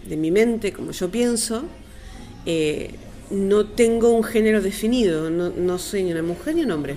[0.09, 1.65] de mi mente, como yo pienso,
[2.47, 2.95] eh,
[3.31, 6.97] no tengo un género definido, no, soy ni una mujer ni un hombre.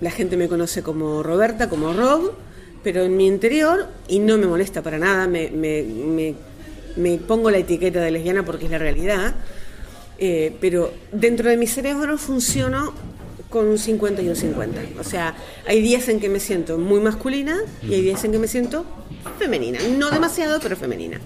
[0.00, 2.32] La gente me conoce como Roberta, como Rob,
[2.82, 6.34] pero en mi interior, y no me molesta para nada, me
[7.26, 9.34] pongo la etiqueta de lesbiana porque es la realidad,
[10.22, 12.92] eh, pero dentro de mi cerebro funciono
[13.48, 15.00] con un 50 y un 50.
[15.00, 15.34] O sea,
[15.66, 18.84] hay días en que me siento muy masculina y hay días en que me siento
[19.38, 19.78] femenina.
[19.96, 21.18] No demasiado, pero femenina.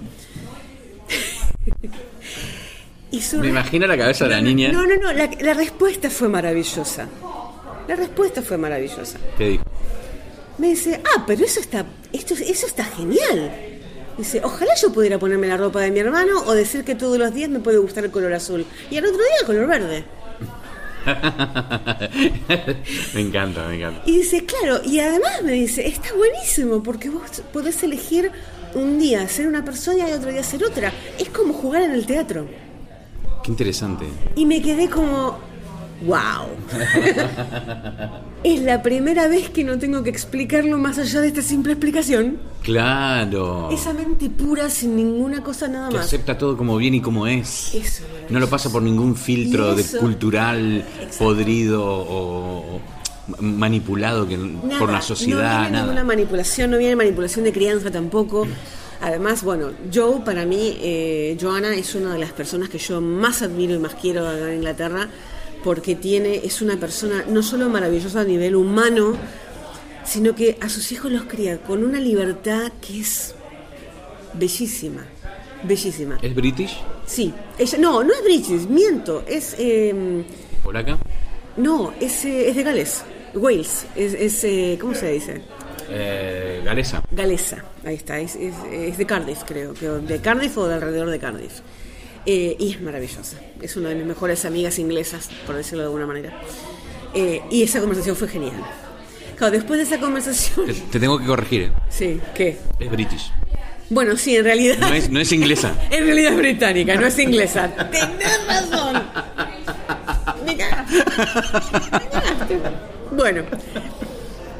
[3.14, 4.72] y su Me imagino la cabeza de la niña.
[4.72, 7.08] No, no, no, la, la respuesta fue maravillosa.
[7.86, 9.18] La respuesta fue maravillosa.
[9.38, 9.64] ¿Qué dijo?
[10.58, 13.52] Me dice, ah, pero eso está, esto, eso está genial.
[14.16, 17.34] Dice, ojalá yo pudiera ponerme la ropa de mi hermano o decir que todos los
[17.34, 20.04] días me puede gustar el color azul y al otro día el color verde.
[23.14, 24.02] me encanta, me encanta.
[24.06, 28.30] Y dice, claro, y además me dice, está buenísimo porque vos podés elegir
[28.74, 30.92] un día ser una persona y otro día ser otra.
[31.18, 32.46] Es como jugar en el teatro.
[33.44, 34.06] Qué interesante.
[34.36, 35.38] Y me quedé como,
[36.06, 36.48] wow.
[38.42, 42.38] es la primera vez que no tengo que explicarlo más allá de esta simple explicación.
[42.62, 43.68] Claro.
[43.70, 46.06] Esa mente pura sin ninguna cosa nada que más.
[46.06, 47.74] acepta todo como bien y como es.
[47.74, 51.18] Eso, no lo pasa por ningún filtro de cultural Exacto.
[51.24, 52.80] podrido o,
[53.40, 55.84] manipulado que, Nada, por la No sociedad, viene nada.
[55.84, 58.46] ninguna manipulación, no viene manipulación de crianza tampoco.
[59.00, 63.42] Además, bueno, Joe, para mí, eh, Joanna es una de las personas que yo más
[63.42, 65.08] admiro y más quiero acá en Inglaterra,
[65.62, 69.16] porque tiene, es una persona no solo maravillosa a nivel humano,
[70.04, 73.34] sino que a sus hijos los cría con una libertad que es
[74.34, 75.04] bellísima,
[75.62, 76.18] bellísima.
[76.20, 76.78] ¿Es British?
[77.06, 80.24] Sí, ella, no, no es British, miento, es, eh,
[80.62, 80.98] ¿Por acá?
[81.56, 83.02] no, es, eh, es de Gales,
[83.34, 85.42] Wales, es, es eh, ¿cómo se dice?
[85.90, 87.02] Eh, Galesa.
[87.10, 91.18] Galesa, ahí está, es, es- es de Cardiff, creo, de Cardiff o de alrededor de
[91.18, 91.60] Cardiff.
[92.26, 96.06] Eh, y es maravillosa, es una de mis mejores amigas inglesas, por decirlo de alguna
[96.06, 96.32] manera.
[97.14, 98.54] Eh, y esa conversación fue genial.
[99.36, 100.66] Claro, después de esa conversación.
[100.66, 101.72] Te, te tengo que corregir, ¿eh?
[101.90, 102.56] Sí, ¿qué?
[102.78, 103.30] Es British.
[103.90, 104.78] Bueno, sí, en realidad.
[104.78, 105.74] No es, no es inglesa.
[105.90, 107.68] En realidad es británica, no es inglesa.
[107.90, 109.02] Tenés razón.
[110.46, 110.94] Me cagaste.
[110.96, 112.58] Me cagaste.
[113.12, 113.42] Bueno,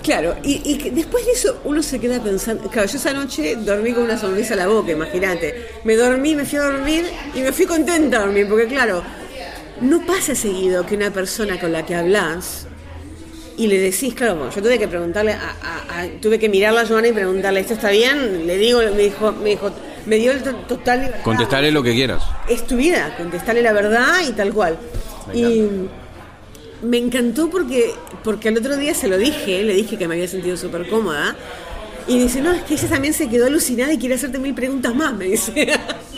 [0.05, 2.69] claro, y, y después de eso uno se queda pensando.
[2.71, 5.67] Claro, yo esa noche dormí con una sonrisa a la boca, imagínate.
[5.83, 9.03] Me dormí, me fui a dormir y me fui contenta a dormir, porque claro,
[9.81, 12.67] no pasa seguido que una persona con la que hablas
[13.57, 16.83] y le decís, claro, bueno, yo tuve que preguntarle, a, a- a- tuve que mirarla
[16.83, 18.47] a Joana y preguntarle, ¿esto está bien?
[18.47, 19.71] Le digo, me dijo, me dijo,
[20.07, 21.23] me dio el to- total libertad.
[21.23, 22.23] Contestaré lo que quieras.
[22.49, 24.77] Es tu vida, contestarle la verdad y tal cual.
[25.33, 25.63] Y
[26.83, 30.29] me encantó porque, porque el otro día se lo dije, le dije que me había
[30.29, 31.37] sentido súper cómoda.
[32.07, 34.95] Y dice, no, es que ella también se quedó alucinada y quiere hacerte mil preguntas
[34.95, 35.73] más, me dice.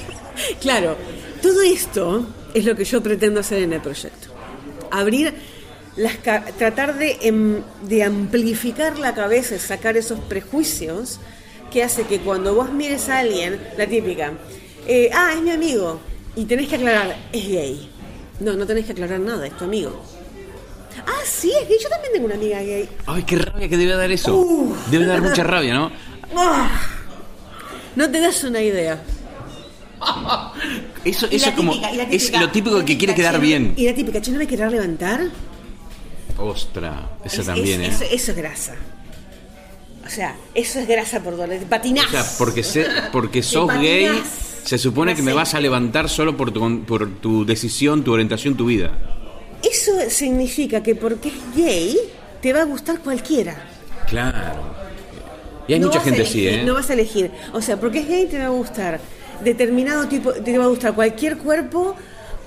[0.61, 0.97] claro,
[1.41, 4.29] todo esto es lo que yo pretendo hacer en el proyecto.
[4.91, 5.33] Abrir
[5.97, 6.19] las
[6.59, 11.19] tratar de, em- de amplificar la cabeza sacar esos prejuicios
[11.71, 14.33] que hace que cuando vos mires a alguien, la típica,
[14.87, 16.01] eh, ah, es mi amigo,
[16.37, 17.91] y tenés que aclarar, es gay.
[18.41, 20.03] No, no tenés que aclarar nada, es tu amigo.
[21.07, 22.89] Ah, sí, es gay, yo también tengo una amiga gay.
[23.07, 24.75] Ay, qué rabia que debe dar eso.
[24.91, 25.91] Debe dar mucha rabia, ¿no?
[26.37, 26.69] Ah,
[27.95, 29.01] no te das una idea.
[31.05, 31.73] Eso, eso es como.
[31.73, 33.73] típica, Es lo típico que quiere quedar bien.
[33.77, 35.29] Y la típica, ¿no me querrás levantar?
[36.39, 38.05] Ostra, esa Es- también, es- ¿eh?
[38.07, 38.75] Eso, eso es grasa.
[40.05, 41.59] O sea, eso es grasa por doble.
[41.61, 42.07] Patinás.
[42.07, 44.23] O sea, porque, se- porque sos gay,
[44.65, 48.57] se supone que me vas a levantar solo por tu, por tu decisión, tu orientación,
[48.57, 48.91] tu vida.
[49.71, 51.97] Eso significa que porque es gay,
[52.41, 53.57] te va a gustar cualquiera.
[54.09, 54.77] Claro.
[55.69, 56.63] Y hay No mucha gente así, ¿eh?
[56.65, 57.31] No vas a elegir.
[57.53, 59.01] O sea, porque es gay te va a gustar
[59.43, 61.95] determinado tipo, te va a gustar cualquier cuerpo,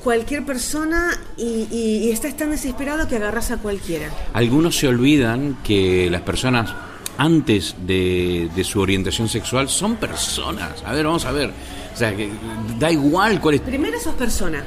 [0.04, 4.10] cualquier persona y, y- y estás tan desesperado que agarras a cualquiera.
[4.34, 6.74] Algunos se olvidan que las personas
[7.18, 10.82] antes de, de su orientación sexual son personas.
[10.86, 11.52] A ver, vamos a ver.
[11.94, 12.30] O sea, que
[12.80, 13.62] da igual cuál es.
[13.62, 14.64] Primero sos persona.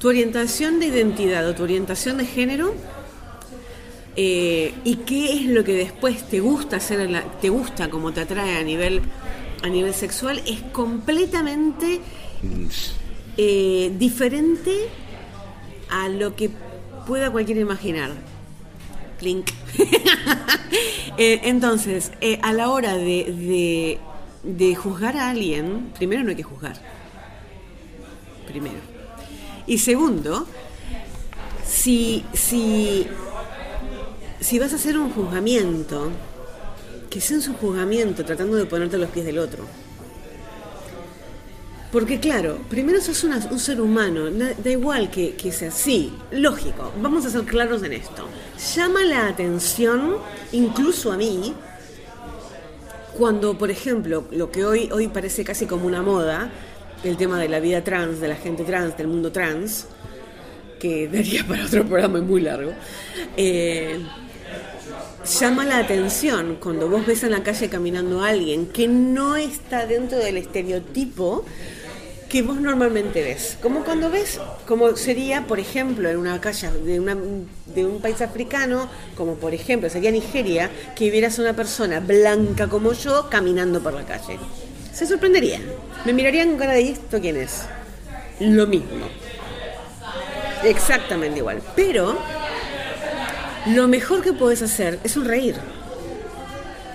[0.00, 2.74] Tu orientación de identidad o tu orientación de género
[4.16, 8.12] eh, y qué es lo que después te gusta hacer, en la- te gusta como
[8.12, 9.00] te atrae a nivel
[9.62, 12.00] a nivel sexual es completamente
[13.36, 14.72] eh, diferente
[15.90, 16.50] a lo que
[17.06, 18.10] pueda cualquiera imaginar.
[19.18, 19.50] Clink.
[21.20, 23.98] Eh, entonces, a la hora de, de,
[24.44, 26.76] de juzgar a alguien, primero no hay que juzgar.
[28.46, 28.76] Primero.
[29.68, 30.46] Y segundo,
[31.64, 33.06] si, si,
[34.40, 36.10] si vas a hacer un juzgamiento,
[37.10, 39.64] que sea un juzgamiento tratando de ponerte a los pies del otro.
[41.92, 47.26] Porque claro, primero sos un ser humano, da igual que, que sea así, lógico, vamos
[47.26, 48.26] a ser claros en esto.
[48.74, 50.16] Llama la atención,
[50.52, 51.54] incluso a mí,
[53.18, 56.50] cuando, por ejemplo, lo que hoy, hoy parece casi como una moda,
[57.04, 59.86] el tema de la vida trans, de la gente trans, del mundo trans,
[60.78, 62.72] que daría para otro programa muy largo,
[63.36, 64.00] eh,
[65.40, 69.86] llama la atención cuando vos ves en la calle caminando a alguien que no está
[69.86, 71.44] dentro del estereotipo
[72.28, 73.56] que vos normalmente ves.
[73.62, 77.16] Como cuando ves, como sería, por ejemplo, en una calle de, una,
[77.74, 82.68] de un país africano, como por ejemplo sería Nigeria, que vieras a una persona blanca
[82.68, 84.38] como yo caminando por la calle.
[84.98, 85.62] Se sorprenderían.
[86.04, 87.62] Me mirarían con cara de "¿Y esto quién es?
[88.40, 89.06] Lo mismo.
[90.64, 91.62] Exactamente igual.
[91.76, 92.18] Pero
[93.66, 95.54] lo mejor que puedes hacer es sonreír.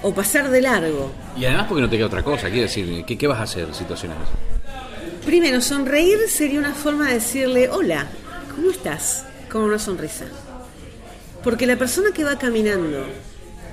[0.02, 1.14] O pasar de largo.
[1.38, 3.70] Y además porque no te queda otra cosa, quiero decir, ¿qué, qué vas a hacer
[3.70, 5.26] en situaciones así?
[5.26, 8.08] Primero, sonreír sería una forma de decirle, hola,
[8.54, 9.24] ¿cómo estás?
[9.50, 10.26] Con una sonrisa.
[11.42, 13.06] Porque la persona que va caminando,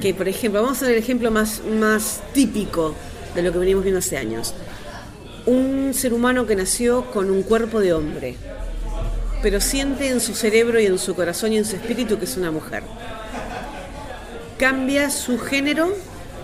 [0.00, 2.94] que por ejemplo, vamos a ver el ejemplo más, más típico
[3.34, 4.54] de lo que venimos viendo hace años.
[5.46, 8.36] Un ser humano que nació con un cuerpo de hombre,
[9.42, 12.36] pero siente en su cerebro y en su corazón y en su espíritu que es
[12.36, 12.82] una mujer.
[14.58, 15.94] Cambia su género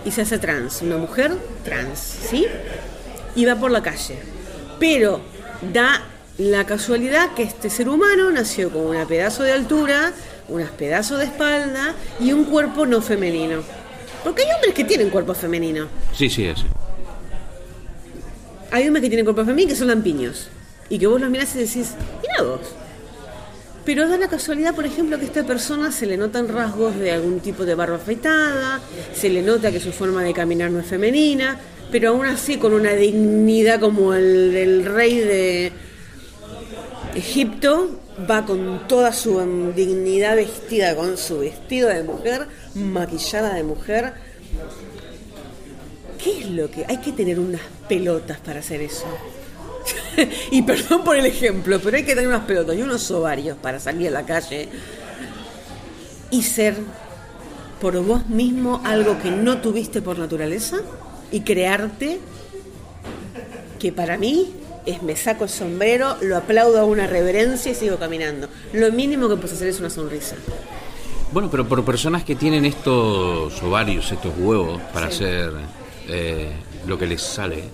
[0.03, 2.47] y se hace trans, una mujer trans, ¿sí?
[3.35, 4.17] Y va por la calle.
[4.79, 5.21] Pero
[5.73, 6.01] da
[6.37, 10.13] la casualidad que este ser humano nació con un pedazo de altura,
[10.47, 13.63] unos pedazos de espalda y un cuerpo no femenino.
[14.23, 15.87] Porque hay hombres que tienen cuerpo femenino.
[16.13, 16.59] Sí, sí, es.
[18.71, 20.49] Hay hombres que tienen cuerpo femenino que son lampiños.
[20.89, 22.61] Y que vos los mirás y decís, mira vos.
[23.85, 27.11] Pero da la casualidad, por ejemplo, que a esta persona se le notan rasgos de
[27.11, 28.81] algún tipo de barba afeitada,
[29.13, 31.57] se le nota que su forma de caminar no es femenina,
[31.89, 35.71] pero aún así con una dignidad como el del rey de
[37.15, 37.91] Egipto,
[38.29, 39.39] va con toda su
[39.75, 44.13] dignidad vestida, con su vestido de mujer, maquillada de mujer.
[46.23, 46.85] ¿Qué es lo que?
[46.87, 49.05] Hay que tener unas pelotas para hacer eso.
[50.51, 53.79] y perdón por el ejemplo, pero hay que tener unas pelotas y unos ovarios para
[53.79, 54.67] salir a la calle
[56.31, 56.75] y ser
[57.79, 60.77] por vos mismo algo que no tuviste por naturaleza
[61.31, 62.19] y crearte
[63.79, 64.51] que para mí
[64.87, 68.47] es me saco el sombrero, lo aplaudo a una reverencia y sigo caminando.
[68.73, 70.35] Lo mínimo que puedes hacer es una sonrisa.
[71.31, 75.51] Bueno, pero por personas que tienen estos ovarios, estos huevos para hacer
[76.07, 76.51] eh,
[76.87, 77.65] lo que les sale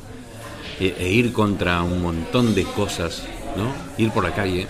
[0.80, 3.22] e, e, ir contra un montón de cosas,
[3.56, 3.72] ¿no?
[4.04, 4.68] Ir por la calle,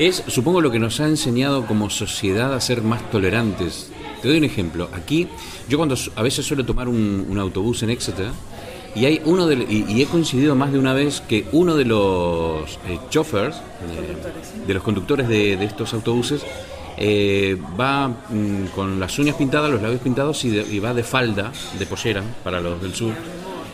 [0.00, 3.90] es, supongo, lo que nos ha enseñado como sociedad a ser más tolerantes.
[4.20, 4.88] Te doy un ejemplo.
[4.92, 5.28] Aquí,
[5.68, 8.30] yo cuando a veces suelo tomar un autobús en Exeter,
[8.94, 12.78] y hay uno de, y, he coincidido más de una vez que uno de los
[12.86, 13.50] eh, eh,
[14.66, 16.42] de los conductores de, estos autobuses,
[16.98, 21.86] eh, va mm, con las uñas pintadas, los labios pintados y, va de falda, de
[21.86, 23.14] pollera, para los del sur.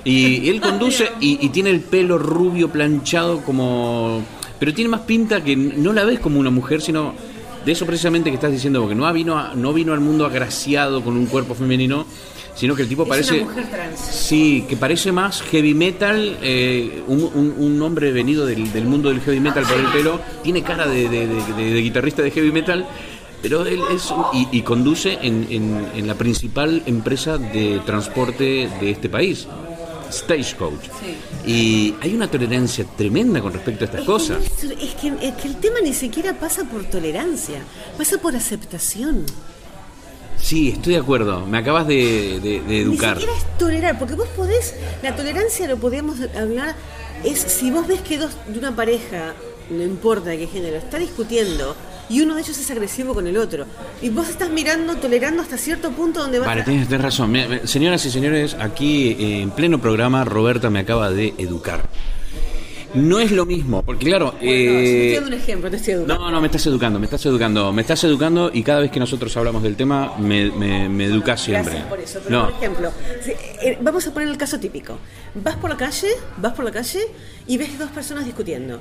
[0.05, 4.23] Y, él conduce y, tiene el pelo rubio planchado como...
[4.61, 7.15] Pero tiene más pinta que no la ves como una mujer, sino
[7.65, 11.17] de eso precisamente que estás diciendo, porque no vino, no vino al mundo agraciado con
[11.17, 12.07] un cuerpo femenino,
[12.59, 13.37] sino que el tipo parece...
[13.37, 14.01] Una mujer trans.
[14.01, 19.63] Sí, que parece más heavy metal, eh, un, hombre venido del, mundo del heavy metal
[19.63, 22.85] por el pelo, tiene cara de, guitarrista de heavy metal,
[23.41, 24.13] pero él es...
[24.51, 29.47] y, conduce en, la principal empresa de transporte de este país.
[30.11, 30.85] Stagecoach.
[30.85, 31.17] Sí.
[31.47, 34.39] Y hay una tolerancia tremenda con respecto a estas cosas.
[34.43, 37.61] es, que, es que el tema ni siquiera pasa por tolerancia,
[37.97, 39.27] pasa por aceptación.
[40.41, 41.47] Sí, estoy de acuerdo.
[41.47, 42.37] Me acabas de,
[42.69, 43.17] educar.
[43.17, 46.75] Ni siquiera es tolerar, porque vos podés, la tolerancia lo podemos hablar,
[47.25, 49.35] es si vos ves que dos de una pareja,
[49.71, 51.77] no importa de qué género, está discutiendo
[52.09, 53.67] y uno de ellos es agresivo con el otro.
[54.01, 57.35] Y vos estás mirando, tolerando hasta cierto punto donde va Vale, tienes, razón.
[57.65, 61.89] Señoras y señores, aquí en pleno programa, Roberta me acaba de educar.
[62.95, 64.35] No es lo mismo, porque claro...
[64.41, 66.25] eh, estoy un ejemplo, te estoy educando.
[66.25, 68.99] No, no, me estás educando, me estás educando, me estás educando y cada vez que
[68.99, 71.73] nosotros hablamos del tema me, me, educas siempre.
[71.73, 72.93] Gracias por eso, pero por ejemplo,
[73.63, 74.99] eh, vamos a poner el caso típico.
[75.35, 76.09] Vas por la calle,
[76.39, 77.01] vas por la calle
[77.47, 78.81] y ves dos personas discutiendo.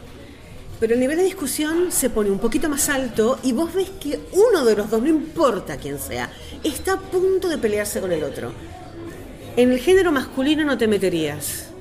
[0.79, 4.19] Pero el nivel de discusión se pone un poquito más alto y vos ves que
[4.31, 6.31] uno de los dos, no importa quién sea,
[6.63, 8.51] está a punto de pelearse con el otro.
[9.55, 11.71] En el género masculino no te meterías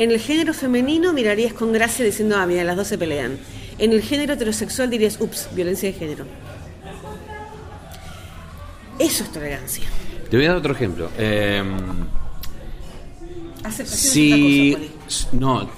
[0.00, 3.38] en el género femenino mirarías con gracia diciendo, ah, mira, las dos se pelean.
[3.78, 6.24] En el género heterosexual dirías, ups, violencia de género.
[8.98, 9.84] Eso es tolerancia.
[10.30, 11.10] Te voy a dar otro ejemplo.
[11.18, 11.62] Eh,
[13.84, 14.74] si,
[15.32, 15.68] no,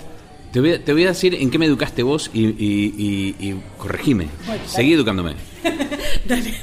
[0.53, 4.29] te voy, a, te voy, a, decir en qué me educaste vos y, y, corregime.
[4.69, 5.35] Seguí educándome.
[6.29, 6.55] dale.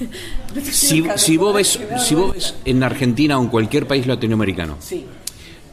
[0.63, 5.05] Si, si, vos ves, si vos ves en Argentina o en cualquier país latinoamericano, sí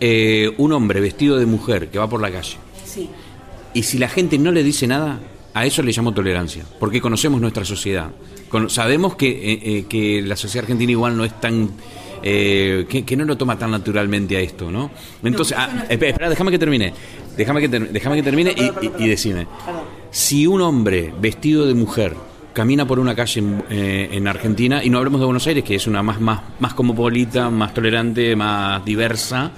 [0.00, 2.56] eh, un hombre vestido de mujer que va por la calle.
[2.84, 3.08] Sí.
[3.72, 5.20] Y si la gente no le dice nada,
[5.54, 8.10] a eso le llamo tolerancia, porque conocemos nuestra sociedad.
[8.68, 11.70] sabemos que, eh, eh, que, la sociedad argentina igual no es tan...
[12.22, 14.90] que, no lo toma tan naturalmente a esto, ¿no?
[15.22, 16.92] Entonces, ah, espera, déjame que termine.
[17.36, 19.46] Déjame que, déjame que termine y, y, decime.
[20.10, 22.14] Si un hombre vestido de mujer
[22.56, 26.02] camina por una calle en, Argentina, y no hablemos de Buenos Aires, que es una
[26.02, 29.52] más, más, más cosmopolita, más tolerante, más diversa,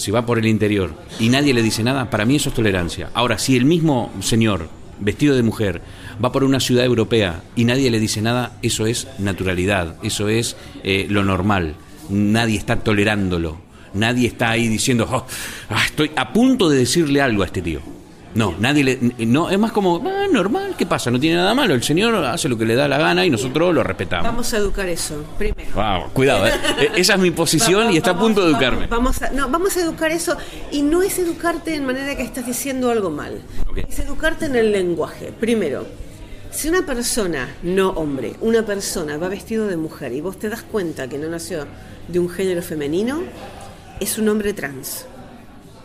[0.00, 3.10] si va por el interior y nadie le dice nada, para mí eso es tolerancia.
[3.12, 5.82] Ahora, si el mismo señor vestido de mujer,
[6.24, 10.56] va por una ciudad europea y nadie le dice nada, eso es naturalidad, eso es
[10.84, 11.74] eh, lo normal.
[12.08, 13.58] Nadie está tolerándolo.
[13.92, 15.26] Nadie está ahí diciendo, "Oh,
[15.68, 17.80] ah, estoy a punto de decirle algo a este tío.
[18.34, 18.98] No, nadie le.
[19.26, 21.10] No, es más como, ah, normal, ¿qué pasa?
[21.10, 21.74] No tiene nada malo.
[21.74, 24.24] El señor hace lo que le da la gana y nosotros lo respetamos.
[24.24, 25.70] Vamos a educar eso, primero.
[25.74, 26.52] Wow, cuidado, ¿eh?
[26.80, 28.86] Eh, esa es mi posición y está a punto de educarme.
[28.86, 30.36] Vamos a, no, vamos a educar eso
[30.70, 33.40] y no es educarte en manera que estás diciendo algo mal.
[33.68, 33.78] Ok.
[33.88, 35.32] Es educarte en el lenguaje.
[35.38, 35.84] Primero,
[36.50, 40.62] si una persona, no hombre, una persona va vestido de mujer y vos te das
[40.62, 41.66] cuenta que no nació
[42.08, 43.22] de un género femenino,
[44.00, 45.06] es un hombre trans.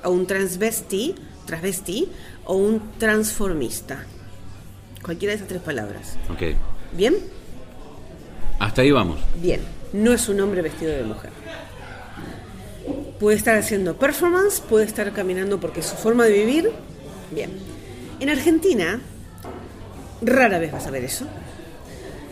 [0.03, 1.15] O un transvesti,
[1.45, 2.09] transvesti
[2.45, 4.05] o un transformista.
[5.03, 6.17] Cualquiera de esas tres palabras.
[6.29, 6.55] Ok,
[6.93, 7.15] ¿Bien?
[8.59, 9.19] hasta ahí vamos.
[9.41, 9.61] Bien,
[9.93, 11.31] no es un hombre vestido de mujer.
[13.19, 16.71] Puede estar haciendo performance, puede estar caminando porque es su forma de vivir.
[17.31, 17.51] Bien.
[18.19, 19.01] En Argentina,
[20.21, 21.25] rara vez vas a ver eso.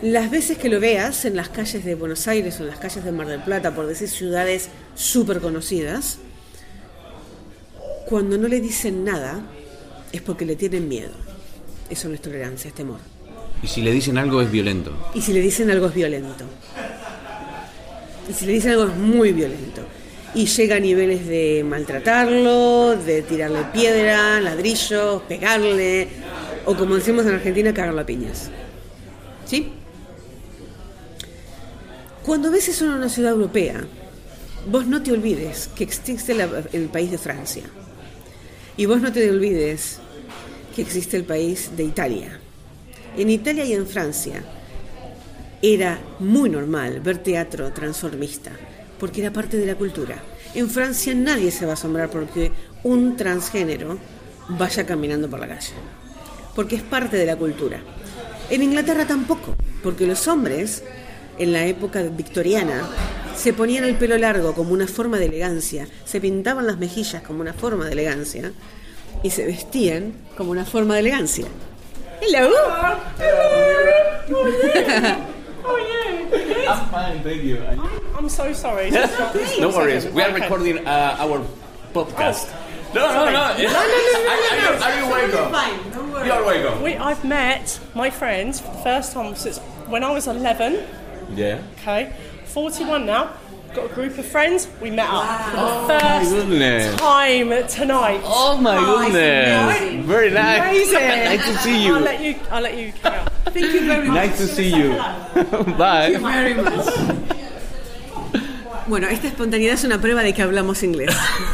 [0.02, 3.04] Las veces que lo veas en las calles de Buenos Aires o en las calles
[3.04, 6.18] de Mar del Plata, por decir ciudades súper conocidas,
[8.06, 9.40] cuando no le dicen nada
[10.16, 11.12] es porque le tienen miedo.
[11.90, 12.98] Eso no es tolerancia, es temor.
[13.62, 14.92] Y si le dicen algo es violento.
[15.14, 16.44] Y si le dicen algo es violento.
[18.28, 19.82] Y si le dicen algo es muy violento.
[20.34, 26.08] Y llega a niveles de maltratarlo, de tirarle piedra, ladrillos, pegarle,
[26.64, 28.50] o como decimos en Argentina, cagarlo a piñas.
[29.46, 29.72] ¿Sí?
[32.24, 33.84] Cuando ves eso en una ciudad europea,
[34.70, 37.62] vos no te olvides que existe la- el país de Francia.
[38.76, 39.98] Y vos no te olvides
[40.74, 42.40] que existe el país de Italia.
[43.16, 44.42] En Italia y en Francia
[45.62, 48.50] era muy normal ver teatro transformista,
[48.98, 50.16] porque era parte de la cultura.
[50.54, 52.52] En Francia nadie se va a asombrar porque
[52.82, 53.98] un transgénero
[54.48, 55.72] vaya caminando por la calle,
[56.54, 57.80] porque es parte de la cultura.
[58.50, 60.82] En Inglaterra tampoco, porque los hombres,
[61.38, 62.82] en la época victoriana,
[63.36, 67.40] se ponían el pelo largo como una forma de elegancia, se pintaban las mejillas como
[67.40, 68.52] una forma de elegancia
[69.24, 71.46] y se vestían como una forma de elegancia.
[72.20, 72.50] Hello.
[76.66, 77.58] I'm fine, thank you.
[78.16, 78.90] I'm so sorry.
[79.60, 81.42] No worries, we are recording uh, our
[81.92, 82.52] podcast.
[82.94, 83.30] No, no, no.
[83.32, 83.68] no, Are, you-
[84.82, 85.52] are you welcome?
[85.52, 86.26] Fine, don't worry.
[86.28, 86.82] You're welcome.
[86.82, 89.58] We, I've met my friends for the first time since
[89.88, 90.84] when I was 11.
[91.34, 91.60] Yeah.
[91.80, 92.12] Okay,
[92.44, 93.30] 41 now.
[93.74, 94.68] Got a group of friends.
[94.80, 96.96] We met up for the first oh goodness.
[97.00, 98.20] time tonight.
[98.22, 100.04] Oh my goodness.
[100.06, 100.60] Very nice.
[100.60, 101.00] Amazing.
[101.00, 101.96] nice to see you.
[101.96, 102.36] I'll let you.
[102.52, 103.26] I'll let you carry on.
[103.46, 104.14] Thank you very much.
[104.14, 104.90] Nice to see you.
[105.76, 106.16] Bye.
[106.20, 107.30] Very much.
[108.86, 111.10] Bueno, esta espontaneidad es una prueba de que hablamos inglés.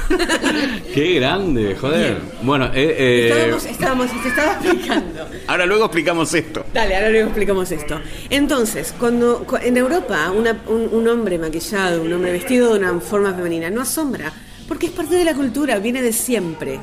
[0.95, 2.18] Qué grande, joder.
[2.43, 5.28] Bueno, eh, eh, Estábamos, estábamos, te estaba explicando.
[5.47, 6.66] ahora luego explicamos esto.
[6.74, 8.01] Dale, ahora luego explicamos esto.
[8.31, 12.99] Entonces, cuando cu- en Europa una- un, un hombre maquillado, un hombre vestido de una
[13.01, 14.33] forma femenina, no asombra,
[14.66, 16.81] porque es parte de la cultura, viene de siempre.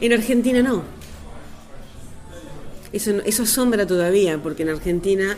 [0.00, 0.82] En Argentina no.
[2.92, 5.36] Eso, eso asombra todavía, porque en Argentina,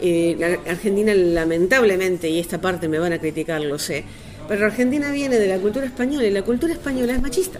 [0.00, 4.04] eh, la- Argentina lamentablemente, y esta parte me van a criticar, lo sé,
[4.48, 7.58] pero Argentina viene de la cultura española y la cultura española es machista.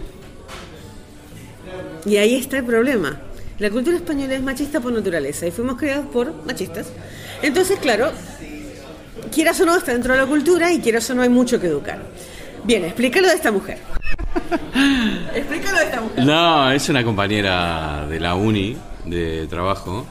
[2.07, 3.21] Y ahí está el problema.
[3.59, 6.87] La cultura española es machista por naturaleza y fuimos creados por machistas.
[7.43, 8.13] Entonces, claro,
[9.35, 11.67] quieras o no, está dentro de la cultura y quieras o no, hay mucho que
[11.67, 11.99] educar.
[12.65, 13.79] Bien, explícalo de esta mujer.
[15.35, 16.25] explícalo de esta mujer.
[16.25, 18.77] No, es una compañera de la uni
[19.07, 20.07] de trabajo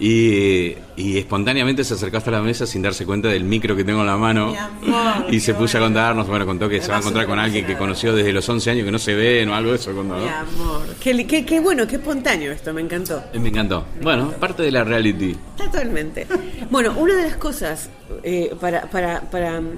[0.00, 4.00] y, y espontáneamente se acercó hasta la mesa sin darse cuenta del micro que tengo
[4.00, 5.94] en la mano amor, y se puso a bueno.
[5.94, 8.70] contarnos, bueno, contó que se va a encontrar con alguien que conoció desde los 11
[8.70, 9.92] años que no se ven o algo de eso.
[9.92, 10.22] Contó, ¿no?
[10.22, 10.82] Mi amor.
[11.00, 13.24] Qué, qué- qué bueno, qué espontáneo esto, me encantó.
[13.32, 13.86] Eh, Me encantó.
[14.00, 15.36] Bueno, parte de la reality.
[15.56, 16.28] Totalmente.
[16.70, 17.90] Bueno, una de las cosas
[18.22, 19.68] eh, para, para, para, mm,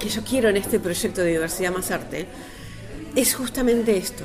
[0.00, 2.26] que yo quiero en este proyecto de Diversidad Más Arte
[3.14, 4.24] es justamente esto.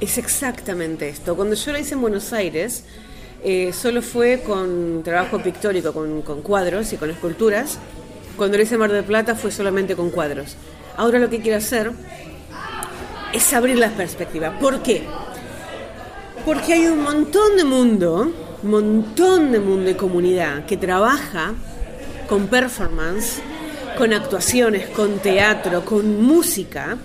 [0.00, 1.36] Es exactamente esto.
[1.36, 2.84] Cuando yo lo hice en Buenos Aires,
[3.44, 7.78] eh, solo fue con trabajo pictórico, con, con cuadros y con esculturas.
[8.36, 10.56] Cuando lo hice en Mar del Plata fue solamente con cuadros.
[10.96, 11.92] Ahora lo que quiero hacer
[13.32, 14.58] es abrir la perspectiva.
[14.58, 15.02] ¿Por qué?
[16.46, 18.32] Porque hay un montón de mundo,
[18.62, 21.52] montón de mundo y comunidad que trabaja
[22.26, 23.42] con performance,
[23.98, 26.96] con actuaciones, con teatro, con música,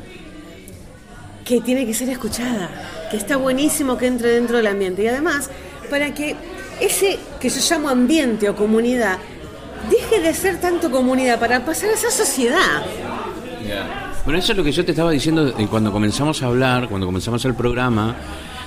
[1.45, 2.69] que tiene que ser escuchada,
[3.11, 5.03] que está buenísimo que entre dentro del ambiente.
[5.03, 5.49] Y además,
[5.89, 6.35] para que
[6.81, 9.19] ese que yo llamo ambiente o comunidad
[9.89, 12.83] deje de ser tanto comunidad para pasar a ser sociedad.
[14.25, 17.05] Bueno, eso es lo que yo te estaba diciendo eh, cuando comenzamos a hablar, cuando
[17.05, 18.15] comenzamos el programa,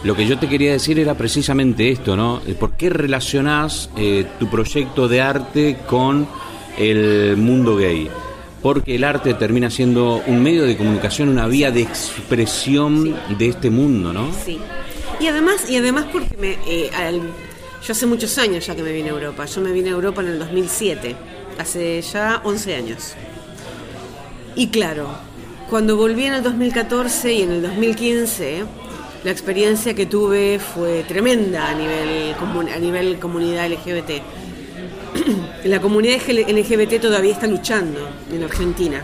[0.04, 2.40] Lo que yo te quería decir era precisamente esto, ¿no?
[2.60, 6.28] ¿Por qué relacionás eh, tu proyecto de arte con
[6.76, 8.08] el mundo gay?
[8.62, 13.70] Porque el arte termina siendo un medio de comunicación, una vía de expresión de este
[13.70, 14.30] mundo, ¿no?
[14.44, 14.58] Sí.
[15.20, 17.20] Y además, y además porque me, eh, al-
[17.86, 19.44] yo hace muchos años ya que me vine a Europa.
[19.46, 21.14] Yo me vine a Europa en el 2007,
[21.58, 23.14] hace ya 11 años.
[24.56, 25.08] Y claro,
[25.70, 28.64] cuando volví en el 2014 y en el 2015,
[29.24, 32.34] la experiencia que tuve fue tremenda a nivel,
[32.74, 34.22] a nivel comunidad LGBT.
[35.64, 38.00] la comunidad LGBT todavía está luchando
[38.32, 39.02] en Argentina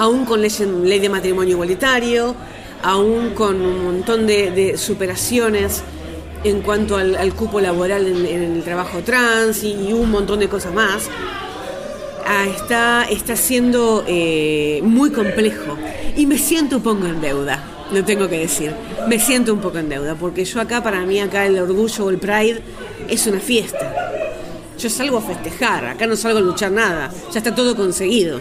[0.00, 2.34] aún con ley, de matrimonio igualitario,
[2.82, 5.82] aún con un montón de, superaciones
[6.42, 10.72] en cuanto al, cupo laboral en, en el trabajo trans y, un montón de cosas
[10.72, 11.10] más,
[12.26, 15.76] ah, está, está siendo eh, muy complejo.
[16.16, 17.62] Y me siento un poco en deuda,
[17.92, 18.72] lo tengo que decir.
[19.06, 22.10] Me siento un poco en deuda, porque yo acá, para mí, acá el orgullo o
[22.10, 22.62] el pride
[23.06, 23.99] es una fiesta.
[24.80, 28.40] Yo salgo a festejar, acá no salgo a luchar nada, ya está todo conseguido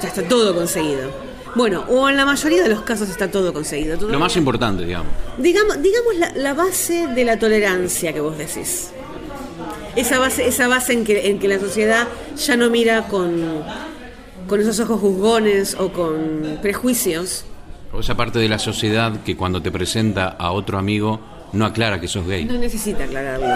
[0.00, 1.10] ya está todo conseguido.
[1.54, 3.96] Bueno, o en la mayoría de los casos está todo conseguido.
[3.96, 5.12] Todo- Lo más importante, digamos.
[5.38, 8.90] digamos, digamos la, la base de la tolerancia que vos decís.
[9.94, 13.62] Esa base, esa base en que, en que la sociedad ya no mira con,
[14.48, 17.44] con esos ojos juzgones o con prejuicios.
[17.92, 21.20] O esa parte de la sociedad que cuando te presenta a otro amigo
[21.52, 23.46] no aclara que sos gay, No necesita aclararlo.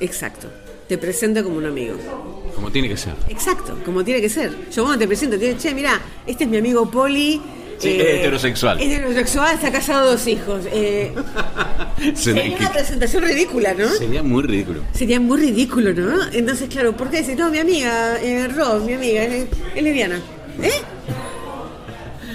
[0.00, 0.48] Exacto.
[0.88, 1.96] Te presenta como un amigo.
[2.54, 3.14] como tiene que ser.
[3.28, 4.52] Exacto, como tiene que ser.
[4.70, 7.40] Yo cuando te presento, te digo, che, mira, este es mi amigo Poli.
[7.78, 8.80] Sí, es heterosexual.
[8.80, 10.64] Es heterosexual, está casado, dos hijos.
[10.70, 11.12] Eh,
[12.14, 13.88] Sería, una presentación ridícula, ¿no?
[13.88, 14.82] sería muy ridículo.
[14.92, 16.22] Sería muy ridículo, ¿no?
[16.32, 20.20] Entonces, claro, ¿por qué decir, no, mi amiga, eh, Rob, mi amiga, es, es lesbiana?
[20.62, 20.70] ¿Eh?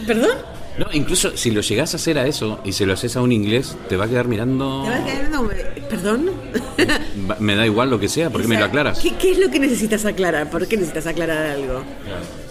[0.06, 0.38] ¿Perdón?
[0.80, 3.34] No, incluso si lo llegás a hacer a eso y se lo haces a un
[3.34, 4.84] inglés, te va a quedar mirando.
[4.84, 5.50] ¿Te vas a quedar como,
[5.90, 6.32] ¿Perdón?
[7.40, 9.00] Me da igual lo que sea, porque me lo aclaras?
[9.00, 10.50] ¿Qué, qué es lo que necesitas aclarar?
[10.50, 11.84] ¿Por qué necesitas aclarar algo?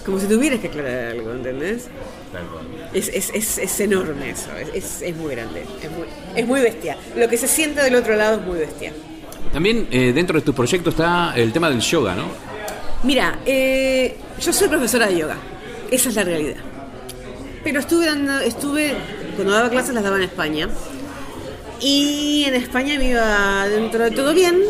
[0.05, 1.89] Como si tuvieras que aclarar algo, ¿entendés?
[2.93, 6.97] Es, es, es, es enorme eso, es, es, muy grande, es muy, es muy bestia.
[7.16, 8.93] Lo que se siente del otro lado es muy bestia.
[9.53, 12.26] También eh, dentro de tu proyecto está el tema del yoga, ¿no?
[13.03, 15.37] Mira, eh, yo soy profesora de yoga,
[15.91, 16.57] esa es la realidad.
[17.64, 18.95] Pero estuve dando, estuve,
[19.37, 20.68] cuando daba clases las daba en España.
[21.81, 24.61] Y en España me iba dentro de todo bien.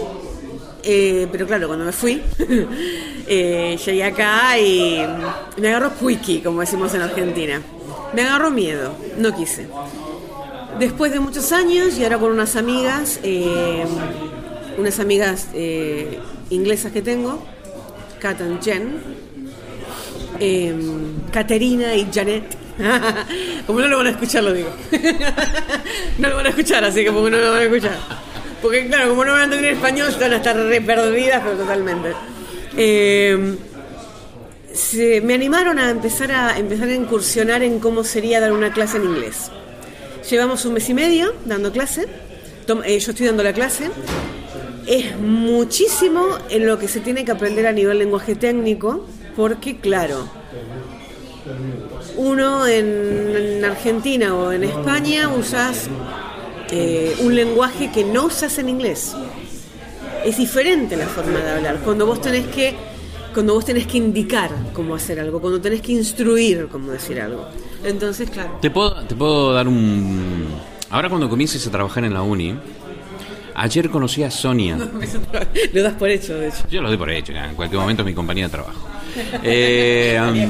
[0.82, 2.22] eh, pero claro, cuando me fui,
[3.26, 5.06] eh, llegué acá y
[5.56, 7.62] me agarró quickie, como decimos en Argentina.
[8.14, 9.66] Me agarró miedo, no quise.
[10.78, 13.84] Después de muchos años y ahora con unas amigas, eh,
[14.78, 15.48] unas amigas
[16.50, 17.42] inglesas que tengo,
[18.20, 19.00] Kat and Jen,
[21.32, 22.67] Caterina y Janet.
[23.66, 24.70] como no lo van a escuchar, lo digo.
[26.18, 27.96] no lo van a escuchar, así que porque no lo van a escuchar.
[28.62, 32.12] Porque claro, como no van a entender español, van a estar re perdidas, pero totalmente.
[34.72, 38.98] Se- me animaron a empezar a empezar a incursionar en cómo sería dar una clase
[38.98, 39.50] en inglés.
[40.28, 42.06] Llevamos un mes y medio dando clase.
[42.84, 43.90] Eh, yo estoy dando la clase.
[44.86, 49.06] Es muchísimo en lo que se tiene que aprender a nivel lenguaje técnico,
[49.36, 50.28] porque claro,
[52.18, 55.88] uno en, en Argentina o en España usas
[56.70, 59.14] eh, un lenguaje que no usas en inglés.
[60.24, 61.78] Es diferente la forma de hablar.
[61.84, 62.74] Cuando vos tenés que,
[63.32, 67.46] cuando vos tenés que indicar cómo hacer algo, cuando tenés que instruir cómo decir algo.
[67.84, 68.58] Entonces, claro.
[68.60, 70.46] Te puedo, te puedo dar un...
[70.90, 72.54] Ahora cuando comiences a trabajar en la uni,
[73.54, 74.76] ayer conocí a Sonia.
[75.72, 76.66] Lo das por hecho, de hecho.
[76.68, 78.97] Yo lo doy por hecho, ya, en cualquier momento es mi compañía de trabajo.
[79.42, 80.48] Eh,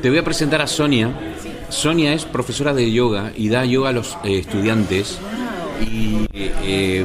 [0.00, 1.10] te voy a presentar a Sonia.
[1.68, 5.18] Sonia es profesora de yoga y da yoga a los eh, estudiantes.
[5.80, 7.04] Y eh,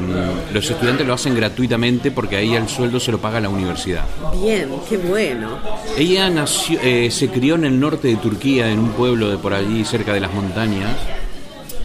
[0.52, 4.04] los estudiantes lo hacen gratuitamente porque ahí el sueldo se lo paga la universidad.
[4.40, 5.58] Bien, qué bueno.
[5.96, 6.78] Ella nació,
[7.10, 10.20] se crió en el norte de Turquía, en un pueblo de por allí cerca de
[10.20, 10.96] las montañas,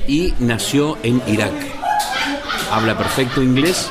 [0.08, 1.54] y nació en Irak.
[2.70, 3.90] Habla perfecto inglés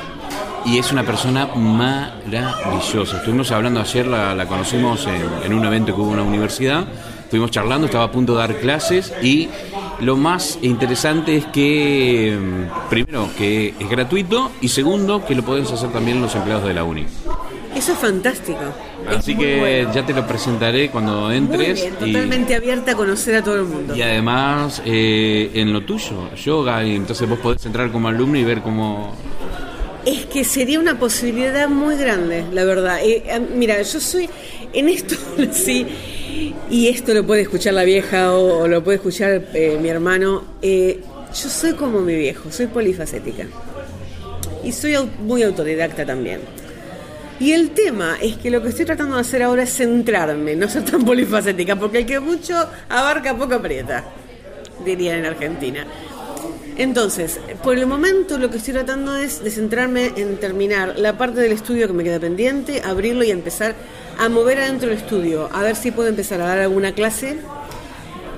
[0.65, 3.17] y es una persona maravillosa.
[3.19, 6.85] Estuvimos hablando ayer, la, la conocimos en, en un evento que hubo en una universidad,
[7.25, 9.49] estuvimos charlando, estaba a punto de dar clases y
[10.01, 15.65] lo más interesante es que, mm, primero, que es gratuito y segundo, que lo pueden
[15.65, 17.07] hacer también los empleados de la uni.
[17.75, 18.59] Eso es fantástico.
[19.09, 19.93] Así muy que bueno.
[19.95, 21.81] ya te lo presentaré cuando Muy entres.
[21.83, 23.97] bien, y- totalmente abierta a conocer a todo el mundo.
[23.97, 28.45] y, además eh, en lo tuyo, yoga, y entonces vos podés entrar como alumno y
[28.45, 29.15] ver cómo...
[30.05, 32.99] Es que sería una posibilidad muy grande, la verdad.
[33.03, 34.29] Eh, ah, mira, yo soy
[34.73, 35.15] en esto,
[35.53, 35.87] sí,
[36.71, 40.45] y esto lo puede escuchar la vieja o, lo puede escuchar eh, mi hermano.
[40.63, 41.01] eh,
[41.33, 43.47] yo soy como mi viejo, soy polifacética.
[44.63, 46.41] Y soy muy autodidacta también.
[47.41, 50.69] Y el tema es que lo que estoy tratando de hacer ahora es centrarme, no
[50.69, 52.55] ser tan polifacética, porque el que mucho
[52.89, 54.05] abarca poco aprieta,
[54.85, 55.87] dirían en Argentina.
[56.77, 61.41] Entonces, por el momento lo que estoy tratando es de centrarme en terminar la parte
[61.41, 63.75] del estudio que me queda pendiente, abrirlo y empezar
[64.19, 67.39] a mover adentro del estudio, a ver si puedo empezar a dar alguna clase,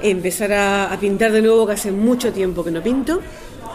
[0.02, 3.20] empezar a, pintar de nuevo, que hace mucho tiempo que no pinto,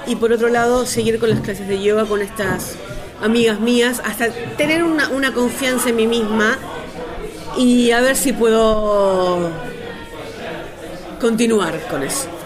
[0.07, 2.75] y por otro lado seguir con las clases de yoga con estas
[3.21, 6.57] amigas mías, hasta tener una, una confianza en mí misma
[7.57, 9.49] y a ver si puedo
[11.19, 12.38] continuar con eso.